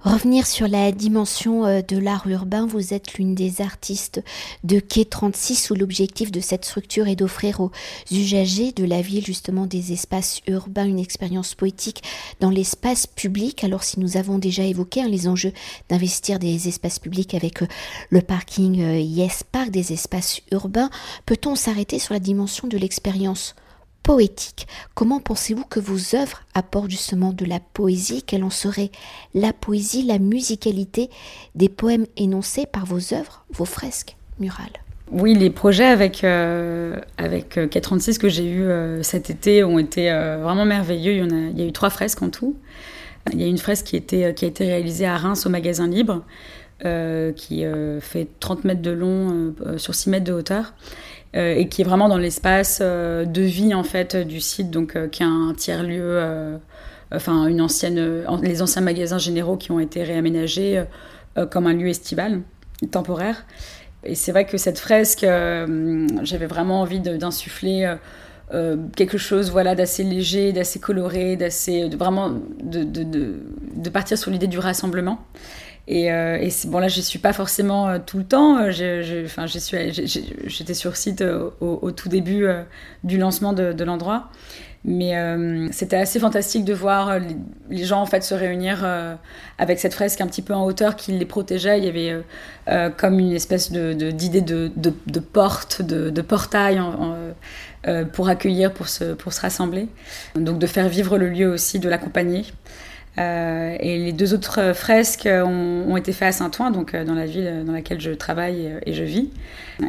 revenir 0.00 0.46
sur 0.46 0.68
la 0.68 0.92
dimension 0.92 1.62
de 1.64 1.98
l'art 1.98 2.26
urbain, 2.26 2.66
vous 2.66 2.94
êtes 2.94 3.14
l'une 3.14 3.34
des 3.34 3.60
artistes 3.60 4.22
de 4.64 4.80
Quai 4.80 5.04
36 5.04 5.70
où 5.70 5.74
l'objectif 5.74 6.30
de 6.30 6.40
cette 6.40 6.64
structure 6.64 7.08
est 7.08 7.16
d'offrir 7.16 7.60
aux 7.60 7.70
usagers 8.10 8.72
de 8.72 8.84
la 8.84 9.02
ville 9.02 9.24
justement 9.24 9.66
des 9.66 9.92
espaces 9.92 10.40
urbains, 10.46 10.86
une 10.86 10.98
expérience 10.98 11.54
poétique 11.54 12.02
dans 12.40 12.50
l'espace 12.50 13.06
public. 13.06 13.64
Alors 13.64 13.84
si 13.84 14.00
nous 14.00 14.16
avons 14.16 14.38
déjà 14.38 14.62
évoqué 14.62 15.02
hein, 15.02 15.08
les 15.08 15.28
enjeux 15.28 15.52
d'investir 15.88 16.38
des 16.38 16.68
espaces 16.68 16.98
publics 16.98 17.34
avec 17.34 17.60
le 18.10 18.20
parking 18.20 18.76
Yes 18.76 19.42
Park, 19.50 19.70
des 19.70 19.92
espaces 19.92 20.40
urbains, 20.52 20.90
peut-on 21.24 21.54
s'arrêter 21.54 21.98
sur 21.98 22.14
la 22.14 22.20
dimension 22.20 22.68
de 22.68 22.78
l'expérience 22.78 23.54
poétique. 24.06 24.68
Comment 24.94 25.18
pensez-vous 25.18 25.64
que 25.64 25.80
vos 25.80 26.14
œuvres 26.14 26.44
apportent 26.54 26.92
justement 26.92 27.32
de 27.32 27.44
la 27.44 27.58
poésie? 27.58 28.22
Quelle 28.22 28.44
en 28.44 28.50
serait 28.50 28.92
la 29.34 29.52
poésie, 29.52 30.04
la 30.04 30.20
musicalité 30.20 31.10
des 31.56 31.68
poèmes 31.68 32.06
énoncés 32.16 32.66
par 32.66 32.86
vos 32.86 33.12
œuvres, 33.12 33.44
vos 33.50 33.64
fresques 33.64 34.16
murales? 34.38 34.68
Oui, 35.10 35.34
les 35.34 35.50
projets 35.50 35.86
avec, 35.86 36.22
euh, 36.22 37.00
avec 37.18 37.56
K36 37.56 38.18
que 38.18 38.28
j'ai 38.28 38.48
eu 38.48 38.62
euh, 38.62 39.02
cet 39.02 39.28
été 39.28 39.64
ont 39.64 39.80
été 39.80 40.08
euh, 40.08 40.38
vraiment 40.40 40.64
merveilleux. 40.64 41.14
Il 41.14 41.56
y, 41.56 41.60
y, 41.60 41.64
a, 41.64 41.66
eu 41.66 41.72
trois 41.72 41.90
fresques 41.90 42.22
en 42.22 42.30
tout. 42.30 42.54
Il 43.32 43.40
y 43.40 43.44
a 43.44 43.48
une 43.48 43.58
fresque 43.58 43.86
qui, 43.86 43.96
était, 43.96 44.34
qui 44.34 44.44
a 44.44 44.48
été 44.48 44.66
réalisée 44.66 45.06
à 45.06 45.16
Reims 45.16 45.46
au 45.46 45.48
magasin 45.48 45.88
Libre, 45.88 46.22
qui 47.34 47.64
fait 48.00 48.28
30 48.38 48.62
mètres 48.62 48.82
de 48.82 48.92
long 48.92 49.52
sur 49.78 49.96
6 49.96 50.10
mètres 50.10 50.24
de 50.24 50.32
hauteur. 50.32 50.74
Euh, 51.34 51.54
et 51.54 51.68
qui 51.68 51.82
est 51.82 51.84
vraiment 51.84 52.08
dans 52.08 52.18
l'espace 52.18 52.78
euh, 52.80 53.24
de 53.24 53.42
vie 53.42 53.74
en 53.74 53.82
fait 53.82 54.16
du 54.16 54.40
site, 54.40 54.70
donc 54.70 54.96
euh, 54.96 55.08
qui 55.08 55.22
est 55.22 55.26
un 55.26 55.52
tiers 55.56 55.82
lieu, 55.82 56.20
enfin 57.12 57.46
une 57.46 57.60
ancienne, 57.60 58.24
les 58.42 58.62
anciens 58.62 58.82
magasins 58.82 59.18
généraux 59.18 59.56
qui 59.56 59.70
ont 59.70 59.80
été 59.80 60.02
réaménagés 60.02 60.82
comme 61.50 61.66
un 61.66 61.74
lieu 61.74 61.88
estival, 61.88 62.40
temporaire. 62.90 63.44
Et 64.04 64.14
c'est 64.14 64.32
vrai 64.32 64.46
que 64.46 64.56
cette 64.56 64.78
fresque, 64.78 65.26
j'avais 66.22 66.46
vraiment 66.46 66.80
envie 66.80 67.00
d'insuffler 67.00 67.94
quelque 68.96 69.18
chose 69.18 69.50
voilà 69.50 69.74
d'assez 69.74 70.04
léger, 70.04 70.52
d'assez 70.52 70.78
coloré, 70.78 71.36
d'assez 71.36 71.88
vraiment 71.90 72.30
de, 72.62 72.84
de, 72.84 73.04
de, 73.74 73.90
partir 73.90 74.16
sur 74.16 74.30
l'idée 74.30 74.46
du 74.46 74.58
rassemblement. 74.58 75.20
Et, 75.88 76.10
euh, 76.10 76.48
bon, 76.66 76.78
là, 76.78 76.88
je 76.88 77.00
suis 77.00 77.18
pas 77.18 77.32
forcément 77.32 77.88
euh, 77.88 77.98
tout 78.04 78.18
le 78.18 78.24
temps. 78.24 78.58
Euh, 78.58 78.70
j'étais 78.70 80.74
sur 80.74 80.96
site 80.96 81.24
au, 81.60 81.90
tout 81.92 82.08
début 82.08 82.46
du 83.04 83.18
lancement 83.18 83.52
de, 83.52 83.84
l'endroit. 83.84 84.30
Mais 84.88 85.14
c'était 85.72 85.96
assez 85.96 86.20
fantastique 86.20 86.64
de 86.64 86.72
voir 86.72 87.18
les, 87.70 87.84
gens 87.84 88.00
en 88.00 88.06
fait 88.06 88.22
se 88.22 88.34
réunir 88.34 88.86
avec 89.58 89.80
cette 89.80 89.94
fresque 89.94 90.20
un 90.20 90.28
petit 90.28 90.42
peu 90.42 90.54
en 90.54 90.64
hauteur 90.64 90.94
qui 90.94 91.10
les 91.10 91.24
protégeait. 91.24 91.78
Il 91.78 91.84
y 91.84 91.88
avait 91.88 92.22
comme 92.96 93.18
une 93.18 93.32
espèce 93.32 93.72
d'idée 93.72 94.42
de, 94.42 94.70
de, 94.76 94.92
de, 95.06 95.20
porte, 95.20 95.82
de, 95.82 96.22
portail 96.22 96.80
pour 98.12 98.28
accueillir, 98.28 98.72
pour 98.72 98.88
se, 98.88 99.14
pour 99.14 99.32
se 99.32 99.40
rassembler. 99.40 99.88
Donc 100.36 100.60
de 100.60 100.66
faire 100.68 100.88
vivre 100.88 101.18
le 101.18 101.30
lieu 101.30 101.48
aussi, 101.48 101.80
de 101.80 101.88
l'accompagner. 101.88 102.44
Euh, 103.18 103.76
et 103.80 103.98
les 103.98 104.12
deux 104.12 104.34
autres 104.34 104.74
fresques 104.74 105.28
ont, 105.28 105.96
été 105.96 106.12
faites 106.12 106.28
à 106.28 106.32
Saint-Ouen, 106.32 106.70
donc 106.70 106.94
euh, 106.94 107.04
dans 107.04 107.14
la 107.14 107.24
ville 107.24 107.62
dans 107.64 107.72
laquelle 107.72 108.00
je 108.00 108.10
travaille 108.10 108.70
et, 108.84 108.92
je 108.92 109.04
vis. 109.04 109.30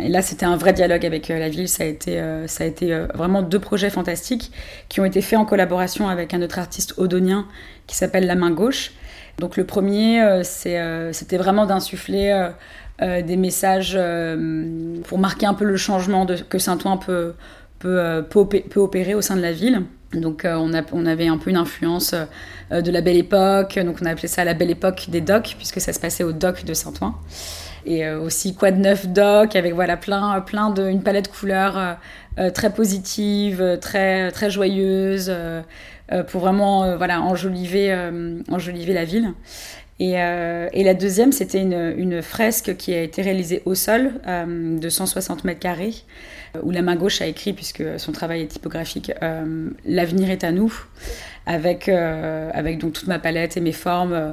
Et 0.01 0.07
là, 0.07 0.21
c'était 0.21 0.45
un 0.45 0.55
vrai 0.55 0.71
dialogue 0.73 1.05
avec 1.05 1.29
euh, 1.29 1.37
la 1.37 1.49
ville. 1.49 1.67
Ça 1.67 1.83
a 1.83 1.87
été, 1.87 2.21
ça 2.47 2.63
a 2.63 2.67
été 2.67 2.97
vraiment 3.13 3.41
deux 3.41 3.59
projets 3.59 3.89
fantastiques 3.89 4.51
qui 4.89 5.01
ont 5.01 5.05
été 5.05 5.21
faits 5.21 5.39
en 5.39 5.45
collaboration 5.45 6.07
avec 6.07 6.33
un 6.33 6.41
autre 6.41 6.59
artiste 6.59 6.93
odonien 6.97 7.45
qui 7.85 7.95
s'appelle 7.95 8.27
La 8.27 8.35
Main 8.35 8.51
Gauche. 8.51 8.91
Donc 9.39 9.57
le 9.57 9.65
premier, 9.65 10.41
c'était 10.43 11.37
vraiment 11.37 11.65
d'insuffler 11.65 12.49
des 12.99 13.37
messages 13.37 13.97
pour 15.03 15.19
marquer 15.19 15.45
un 15.45 15.53
peu 15.53 15.65
le 15.65 15.77
changement 15.77 16.25
que 16.25 16.57
Saint-Ouen 16.57 16.97
peut, 16.97 17.33
peut, 17.79 18.25
peut, 18.29 18.79
opérer 18.79 19.13
au 19.13 19.21
sein 19.21 19.35
de 19.35 19.41
la 19.41 19.51
ville. 19.51 19.83
Donc 20.13 20.43
on, 20.45 20.73
a, 20.73 20.81
on, 20.93 21.05
avait 21.05 21.27
un 21.27 21.37
peu 21.37 21.49
une 21.49 21.57
influence 21.57 22.15
euh, 22.71 22.81
de 22.81 22.91
la 22.91 23.01
belle 23.01 23.17
époque. 23.17 23.79
Donc 23.79 23.97
on 24.01 24.05
a 24.05 24.11
appelé 24.11 24.27
ça 24.27 24.43
la 24.43 24.53
belle 24.53 24.71
époque 24.71 25.05
des 25.09 25.21
docks, 25.21 25.55
puisque 25.57 25.81
ça 25.81 25.93
se 25.93 25.99
passait 25.99 26.23
au 26.23 26.31
dock 26.31 26.63
de 26.65 26.73
Saint-Ouen. 26.73 27.15
Et 27.85 28.05
euh, 28.05 28.19
aussi 28.19 28.55
quoi 28.55 28.71
de 28.71 28.77
neuf 28.77 29.07
dock, 29.07 29.55
avec 29.55 29.73
voilà 29.73 29.97
plein, 29.97 30.41
plein 30.41 30.69
de, 30.69 30.97
palette 30.97 31.25
de 31.25 31.29
couleurs 31.29 31.97
euh, 32.37 32.49
très 32.51 32.73
positive, 32.73 33.77
très, 33.81 34.31
très 34.31 34.49
joyeuse, 34.49 35.33
pour 36.27 36.41
vraiment 36.41 36.95
voilà, 36.95 37.21
enjoliver, 37.21 37.93
enjoliver 38.49 38.93
la 38.93 39.05
ville. 39.05 39.33
Et, 39.99 40.11
et, 40.11 40.83
la 40.83 40.93
deuxième, 40.93 41.31
c'était 41.31 41.59
une, 41.59 42.21
fresque 42.21 42.75
qui 42.77 42.93
a 42.93 43.01
été 43.01 43.23
réalisée 43.23 43.63
au 43.65 43.73
sol 43.73 44.11
de 44.27 44.89
160 44.89 45.43
mètres 45.43 45.59
carrés, 45.59 45.95
où 46.61 46.69
la 46.69 46.83
main 46.83 46.95
gauche 46.95 47.19
a 47.21 47.25
écrit, 47.25 47.53
puisque 47.53 47.83
son 47.99 48.11
travail 48.11 48.41
est 48.41 48.47
typographique, 48.47 49.11
L'avenir 49.85 50.29
est 50.29 50.43
à 50.43 50.51
nous 50.51 50.71
avec, 51.47 51.89
euh, 51.89 52.51
donc 52.77 52.93
toute 52.93 53.07
ma 53.07 53.17
palette 53.17 53.57
et 53.57 53.61
mes 53.61 53.71
formes. 53.71 54.13
Euh, 54.13 54.31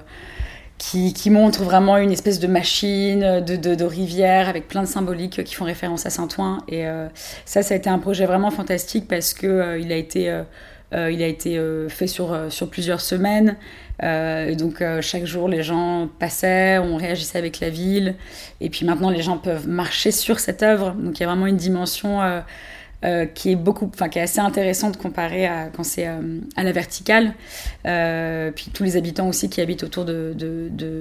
qui, 0.77 1.15
qui, 1.15 1.31
montrent 1.31 1.62
vraiment 1.62 1.97
une 1.99 2.11
espèce 2.11 2.41
de 2.41 2.49
machine, 2.49 3.41
de, 3.41 3.55
de, 3.57 3.85
rivière, 3.85 4.49
avec 4.49 4.67
plein 4.67 4.83
de 4.83 4.88
symboliques 4.88 5.45
qui 5.45 5.55
font 5.55 5.65
référence 5.65 6.05
à 6.05 6.11
Saint-Ouen. 6.11 6.59
Et 6.67 6.88
euh, 6.88 7.07
ça, 7.45 7.62
ça 7.62 7.75
a 7.75 7.77
été 7.77 7.88
un 7.88 8.01
projet 8.01 8.27
vraiment 8.27 8.51
fantastique 8.51 9.07
parce 9.07 9.35
que 9.35 9.79
il 9.81 9.93
a 9.93 9.97
été, 9.97 10.37
il 10.95 11.23
a 11.23 11.27
été 11.27 11.61
fait 11.89 12.07
sur, 12.07 12.37
sur 12.51 12.71
plusieurs 12.71 13.01
semaines. 13.01 13.57
donc 14.01 14.83
chaque 15.01 15.25
jour, 15.25 15.49
les 15.49 15.63
gens 15.63 16.09
passaient, 16.19 16.79
on 16.79 16.97
réagissait 16.97 17.39
avec 17.39 17.61
la 17.61 17.71
ville. 17.71 18.15
Et 18.61 18.71
puis 18.71 18.87
maintenant, 18.87 19.11
les 19.11 19.23
gens 19.23 19.39
peuvent 19.39 19.69
marcher 19.69 20.11
sur 20.13 20.39
cette 20.39 20.63
œuvre. 20.63 20.93
Donc 20.93 21.19
il 21.19 21.23
y 21.23 21.25
a 21.25 21.29
vraiment 21.29 21.47
une 21.47 21.57
dimension 21.57 22.21
euh, 23.05 23.27
qui 23.27 23.51
est 23.51 23.57
beaucoup, 23.57 23.89
qui 23.89 24.19
est 24.19 24.23
assez 24.23 24.41
intéressante 24.41 24.97
comparée 24.97 25.47
à 25.47 25.67
quand 25.67 25.85
c'est 25.85 26.09
euh, 26.09 26.41
à 26.57 26.63
la 26.63 26.73
verticale. 26.73 27.35
Euh, 27.85 28.51
puis 28.51 28.71
tous 28.73 28.83
les 28.83 28.97
habitants 28.97 29.29
aussi 29.29 29.51
qui 29.51 29.61
habitent 29.61 29.83
autour 29.83 30.07
de, 30.07 30.35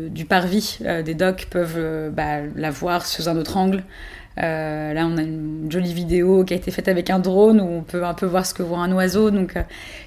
du 0.09 0.25
parvis 0.25 0.79
des 1.05 1.13
docks 1.13 1.47
peuvent 1.49 2.11
bah, 2.11 2.41
la 2.55 2.71
voir 2.71 3.05
sous 3.05 3.29
un 3.29 3.37
autre 3.37 3.55
angle. 3.55 3.83
Là, 4.37 5.05
on 5.05 5.17
a 5.17 5.21
une 5.21 5.71
jolie 5.71 5.93
vidéo 5.93 6.43
qui 6.43 6.53
a 6.53 6.57
été 6.57 6.71
faite 6.71 6.87
avec 6.87 7.09
un 7.09 7.19
drone 7.19 7.61
où 7.61 7.65
on 7.65 7.81
peut 7.81 8.03
un 8.03 8.13
peu 8.13 8.25
voir 8.25 8.45
ce 8.45 8.53
que 8.53 8.63
voit 8.63 8.79
un 8.79 8.91
oiseau. 8.91 9.31
Donc, 9.31 9.55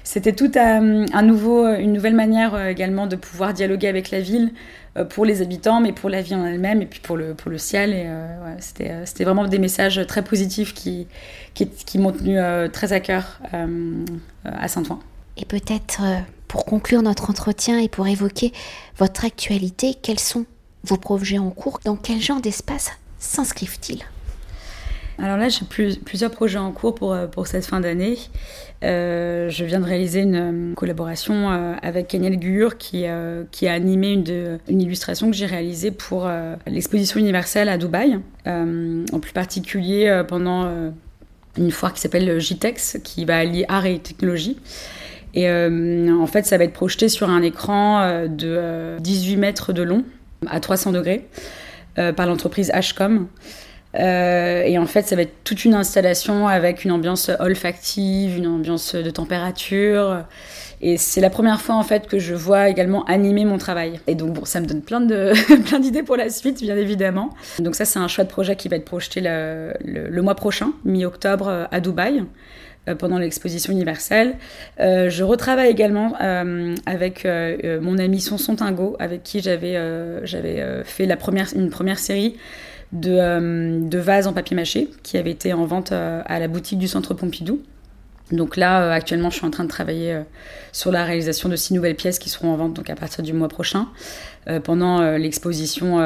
c'était 0.03 0.33
tout 0.33 0.51
un 0.55 1.21
nouveau, 1.21 1.67
une 1.67 1.93
nouvelle 1.93 2.15
manière 2.15 2.67
également 2.67 3.07
de 3.07 3.15
pouvoir 3.15 3.53
dialoguer 3.53 3.87
avec 3.87 4.11
la 4.11 4.19
ville 4.19 4.51
euh, 4.97 5.05
pour 5.05 5.25
les 5.25 5.41
habitants, 5.41 5.79
mais 5.79 5.93
pour 5.93 6.09
la 6.09 6.21
vie 6.21 6.35
en 6.35 6.45
elle-même 6.45 6.81
et 6.81 6.85
puis 6.85 6.99
pour 6.99 7.17
le, 7.17 7.35
ciel. 7.57 7.93
Et 7.93 8.05
euh, 8.07 8.55
euh, 8.81 9.01
c'était 9.05 9.23
vraiment 9.23 9.45
des 9.47 9.59
messages 9.59 10.05
très 10.07 10.23
positifs 10.23 10.73
qui, 10.73 11.07
qui, 11.53 11.69
qui 11.69 11.99
m'ont 11.99 12.11
tenu 12.11 12.37
très 12.71 12.93
à 12.93 12.99
cœur 12.99 13.39
à 14.43 14.67
Saint-Ouen. 14.67 14.99
Et 15.37 15.45
peut-être 15.45 16.01
pour 16.47 16.65
conclure 16.65 17.01
notre 17.01 17.29
entretien 17.29 17.79
et 17.79 17.89
pour 17.89 18.07
évoquer 18.07 18.53
votre 18.97 19.25
actualité, 19.25 19.95
quels 20.01 20.19
sont 20.19 20.45
vos 20.83 20.97
projets 20.97 21.37
en 21.37 21.49
cours? 21.49 21.79
Dans 21.83 21.95
quel 21.95 22.21
genre 22.21 22.41
d'espace 22.41 22.91
s'inscrivent-ils? 23.19 24.03
Alors 25.19 25.37
là, 25.37 25.49
j'ai 25.49 25.65
plusieurs 26.05 26.31
projets 26.31 26.59
en 26.59 26.71
cours 26.71 26.93
pour, 26.93 27.17
pour 27.31 27.47
cette 27.47 27.65
fin 27.65 27.79
d'année. 27.79 28.17
Euh, 28.83 29.49
je 29.49 29.65
viens 29.65 29.79
de 29.79 29.85
réaliser 29.85 30.21
une 30.21 30.73
collaboration 30.75 31.51
euh, 31.51 31.73
avec 31.81 32.09
Kaniel 32.09 32.37
Gur 32.37 32.77
qui, 32.77 33.05
euh, 33.05 33.43
a 33.63 33.71
animé 33.71 34.11
une, 34.11 34.59
une 34.69 34.81
illustration 34.81 35.31
que 35.31 35.35
j'ai 35.35 35.47
réalisée 35.47 35.89
pour 35.89 36.29
l'exposition 36.67 37.19
universelle 37.19 37.69
à 37.69 37.77
Dubaï, 37.77 38.19
en 38.45 39.19
plus 39.19 39.33
particulier 39.33 40.23
pendant 40.27 40.71
une 41.57 41.71
foire 41.71 41.93
qui 41.93 42.01
s'appelle 42.01 42.39
JTEX, 42.39 42.99
qui 43.03 43.25
va 43.25 43.37
allier 43.37 43.65
art 43.67 43.85
et 43.85 43.99
technologie. 43.99 44.57
Et 45.33 45.49
en 45.49 46.27
fait, 46.27 46.45
ça 46.45 46.57
va 46.57 46.63
être 46.63 46.73
projeté 46.73 47.09
sur 47.09 47.29
un 47.29 47.41
écran 47.41 48.27
de 48.27 48.97
18 48.99 49.37
mètres 49.37 49.73
de 49.73 49.81
long 49.81 50.03
à 50.47 50.59
300 50.59 50.91
degrés 50.91 51.27
par 51.95 52.27
l'entreprise 52.27 52.71
Hcom. 52.71 53.27
Euh, 53.99 54.63
et 54.63 54.77
en 54.77 54.85
fait, 54.85 55.07
ça 55.07 55.15
va 55.15 55.23
être 55.23 55.43
toute 55.43 55.65
une 55.65 55.73
installation 55.73 56.47
avec 56.47 56.83
une 56.85 56.91
ambiance 56.91 57.31
olfactive, 57.39 58.37
une 58.37 58.47
ambiance 58.47 58.95
de 58.95 59.09
température. 59.09 60.23
Et 60.79 60.97
c'est 60.97 61.21
la 61.21 61.31
première 61.31 61.59
fois 61.59 61.75
en 61.75 61.83
fait 61.83 62.07
que 62.07 62.19
je 62.19 62.35
vois 62.35 62.69
également 62.69 63.03
animer 63.05 63.45
mon 63.45 63.57
travail. 63.57 63.99
Et 64.05 64.13
donc 64.13 64.33
bon, 64.33 64.45
ça 64.45 64.61
me 64.61 64.67
donne 64.67 64.81
plein 64.81 65.01
de 65.01 65.33
plein 65.67 65.79
d'idées 65.79 66.03
pour 66.03 66.17
la 66.17 66.29
suite, 66.29 66.61
bien 66.61 66.77
évidemment. 66.77 67.31
Donc 67.59 67.75
ça, 67.75 67.85
c'est 67.85 67.99
un 67.99 68.07
chouette 68.07 68.27
projet 68.27 68.55
qui 68.55 68.67
va 68.67 68.75
être 68.75 68.85
projeté 68.85 69.21
le, 69.23 70.21
mois 70.21 70.35
prochain, 70.35 70.73
mi-octobre, 70.85 71.67
à 71.71 71.79
Dubaï 71.79 72.23
euh, 72.87 72.95
pendant 72.95 73.17
l'exposition 73.17 73.73
universelle. 73.73 74.35
Euh, 74.79 75.09
je 75.09 75.23
retravaille 75.23 75.69
également 75.69 76.13
euh, 76.21 76.73
avec 76.85 77.25
euh, 77.25 77.81
mon 77.81 77.97
ami 77.97 78.21
Sonson 78.21 78.55
Tingo, 78.55 78.95
avec 78.99 79.23
qui 79.23 79.41
j'avais 79.41 79.77
j'avais 80.23 80.83
fait 80.83 81.05
la 81.05 81.17
première, 81.17 81.47
une 81.55 81.69
première 81.69 81.99
série 81.99 82.37
de, 82.91 83.11
euh, 83.11 83.79
de 83.81 83.97
vases 83.97 84.27
en 84.27 84.33
papier 84.33 84.55
mâché 84.55 84.89
qui 85.03 85.17
avaient 85.17 85.31
été 85.31 85.53
en 85.53 85.65
vente 85.65 85.91
euh, 85.91 86.21
à 86.25 86.39
la 86.39 86.47
boutique 86.47 86.79
du 86.79 86.87
centre 86.87 87.13
Pompidou. 87.13 87.61
Donc 88.31 88.57
là, 88.57 88.91
actuellement, 88.91 89.29
je 89.29 89.37
suis 89.37 89.45
en 89.45 89.51
train 89.51 89.63
de 89.63 89.69
travailler 89.69 90.21
sur 90.73 90.91
la 90.91 91.05
réalisation 91.05 91.47
de 91.47 91.55
six 91.55 91.73
nouvelles 91.73 91.95
pièces 91.95 92.19
qui 92.19 92.27
seront 92.27 92.51
en 92.51 92.57
vente 92.57 92.73
donc 92.73 92.89
à 92.89 92.95
partir 92.95 93.23
du 93.23 93.31
mois 93.31 93.47
prochain, 93.47 93.87
pendant 94.65 94.99
l'exposition 95.15 95.99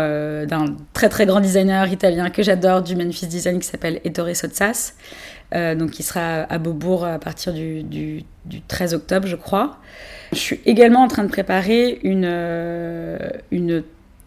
d'un 0.46 0.76
très 0.94 1.10
très 1.10 1.26
grand 1.26 1.40
designer 1.40 1.92
italien 1.92 2.30
que 2.30 2.44
j'adore 2.44 2.84
du 2.84 2.96
Memphis 2.96 3.26
Design 3.26 3.58
qui 3.58 3.68
s'appelle 3.68 4.02
Ettore 4.04 4.36
Sotsas, 4.36 4.94
donc 5.52 5.90
qui 5.90 6.04
sera 6.04 6.44
à 6.44 6.60
Beaubourg 6.60 7.06
à 7.06 7.18
partir 7.18 7.54
du, 7.54 7.82
du 7.82 8.62
13 8.68 8.94
octobre, 8.94 9.28
je 9.28 9.36
crois. 9.36 9.80
Je 10.32 10.38
suis 10.38 10.60
également 10.68 11.02
en 11.02 11.08
train 11.08 11.24
de 11.24 11.30
préparer 11.30 12.02
une, 12.04 12.30
une 13.50 13.84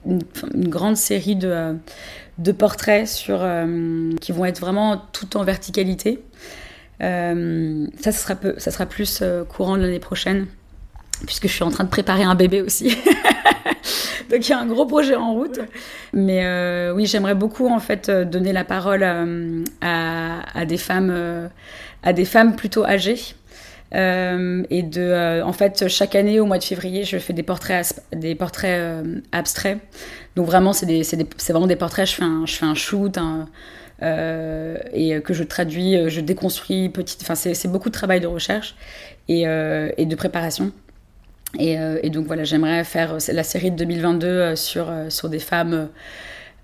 une, 0.06 0.68
grande 0.68 0.96
série 0.96 1.36
de, 1.36 1.48
euh, 1.48 1.72
de 2.38 2.52
portraits 2.52 3.08
sur, 3.08 3.38
euh, 3.40 4.10
qui 4.20 4.32
vont 4.32 4.44
être 4.44 4.60
vraiment 4.60 5.02
tout 5.12 5.36
en 5.36 5.44
verticalité. 5.44 6.22
Euh, 7.02 7.86
ça, 8.00 8.12
ça 8.12 8.18
sera, 8.18 8.34
peu, 8.36 8.54
ça 8.58 8.70
sera 8.70 8.86
plus 8.86 9.22
courant 9.48 9.76
l'année 9.76 10.00
prochaine, 10.00 10.46
puisque 11.26 11.48
je 11.48 11.52
suis 11.52 11.64
en 11.64 11.70
train 11.70 11.84
de 11.84 11.90
préparer 11.90 12.22
un 12.22 12.34
bébé 12.34 12.62
aussi. 12.62 12.96
Donc 14.30 14.48
il 14.48 14.50
y 14.50 14.52
a 14.52 14.58
un 14.58 14.66
gros 14.66 14.86
projet 14.86 15.16
en 15.16 15.34
route. 15.34 15.60
Mais 16.12 16.90
oui, 16.92 17.06
j'aimerais 17.06 17.34
beaucoup 17.34 17.68
en 17.68 17.78
fait 17.78 18.10
donner 18.10 18.52
la 18.52 18.64
parole 18.64 19.02
à, 19.02 19.24
à, 20.54 20.64
des 20.64 20.78
femmes, 20.78 21.50
à 22.02 22.12
des 22.12 22.24
femmes 22.24 22.56
plutôt 22.56 22.84
âgées. 22.84 23.34
Et 23.94 24.82
de, 24.82 25.42
en 25.42 25.52
fait, 25.52 25.88
chaque 25.88 26.14
année 26.14 26.40
au 26.40 26.46
mois 26.46 26.58
de 26.58 26.64
février, 26.64 27.04
je 27.04 27.18
fais 27.18 27.32
des 27.32 27.44
portraits, 27.44 28.02
des 28.12 28.34
portraits 28.34 29.04
abstraits 29.32 29.78
donc 30.36 30.46
vraiment, 30.46 30.72
c'est 30.72 31.50
vraiment 31.50 31.66
des 31.66 31.76
portraits. 31.76 32.06
Je 32.08 32.14
fais 32.14 32.24
un, 32.24 32.46
je 32.46 32.54
fais 32.54 32.66
un 32.66 32.74
shoot 32.74 33.18
euh, 34.02 34.76
et 34.92 35.20
que 35.20 35.32
je 35.32 35.44
traduis, 35.44 36.08
je 36.08 36.20
déconstruis 36.20 36.88
petit. 36.88 37.18
Enfin, 37.22 37.34
c'est 37.34 37.68
beaucoup 37.68 37.88
de 37.88 37.94
travail 37.94 38.20
de 38.20 38.26
recherche 38.26 38.74
et, 39.28 39.46
euh, 39.46 39.90
de 39.96 40.14
préparation. 40.14 40.72
Et, 41.58 41.78
euh, 41.78 42.00
et 42.02 42.10
donc 42.10 42.26
voilà, 42.26 42.42
j'aimerais 42.42 42.82
faire 42.82 43.16
la 43.28 43.44
série 43.44 43.70
de 43.70 43.76
2022 43.76 44.56
sur, 44.56 44.92
sur 45.08 45.28
des 45.28 45.38
femmes 45.38 45.88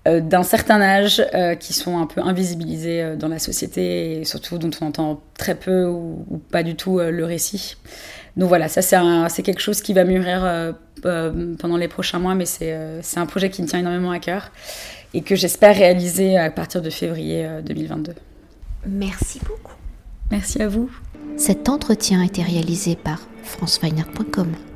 d'un 0.05 0.43
certain 0.43 0.81
âge 0.81 1.23
qui 1.59 1.73
sont 1.73 1.99
un 1.99 2.07
peu 2.07 2.21
invisibilisées 2.21 3.15
dans 3.17 3.27
la 3.27 3.37
société 3.37 4.21
et 4.21 4.25
surtout 4.25 4.57
dont 4.57 4.71
on 4.81 4.87
entend 4.87 5.21
très 5.37 5.53
peu 5.53 5.85
ou, 5.85 6.25
ou 6.29 6.37
pas 6.37 6.63
du 6.63 6.75
tout 6.75 6.99
le 6.99 7.23
récit. 7.23 7.75
Donc 8.37 8.47
voilà, 8.47 8.67
ça 8.69 8.81
c'est 9.29 9.43
quelque 9.43 9.59
chose 9.59 9.81
qui 9.81 9.93
va 9.93 10.03
mûrir 10.03 10.43
euh, 10.43 10.71
euh, 11.05 11.55
pendant 11.59 11.77
les 11.77 11.87
prochains 11.87 12.19
mois, 12.19 12.35
mais 12.35 12.45
euh, 12.61 12.99
c'est 13.01 13.19
un 13.19 13.25
projet 13.25 13.49
qui 13.49 13.61
me 13.61 13.67
tient 13.67 13.79
énormément 13.79 14.11
à 14.11 14.19
cœur 14.19 14.51
et 15.13 15.21
que 15.21 15.35
j'espère 15.35 15.75
réaliser 15.75 16.37
à 16.37 16.49
partir 16.49 16.81
de 16.81 16.89
février 16.89 17.47
2022. 17.65 18.13
Merci 18.87 19.39
beaucoup. 19.39 19.75
Merci 20.31 20.61
à 20.61 20.69
vous. 20.69 20.89
Cet 21.35 21.67
entretien 21.67 22.21
a 22.21 22.25
été 22.25 22.41
réalisé 22.41 22.95
par 22.95 23.19
franceweiner.com. 23.43 24.70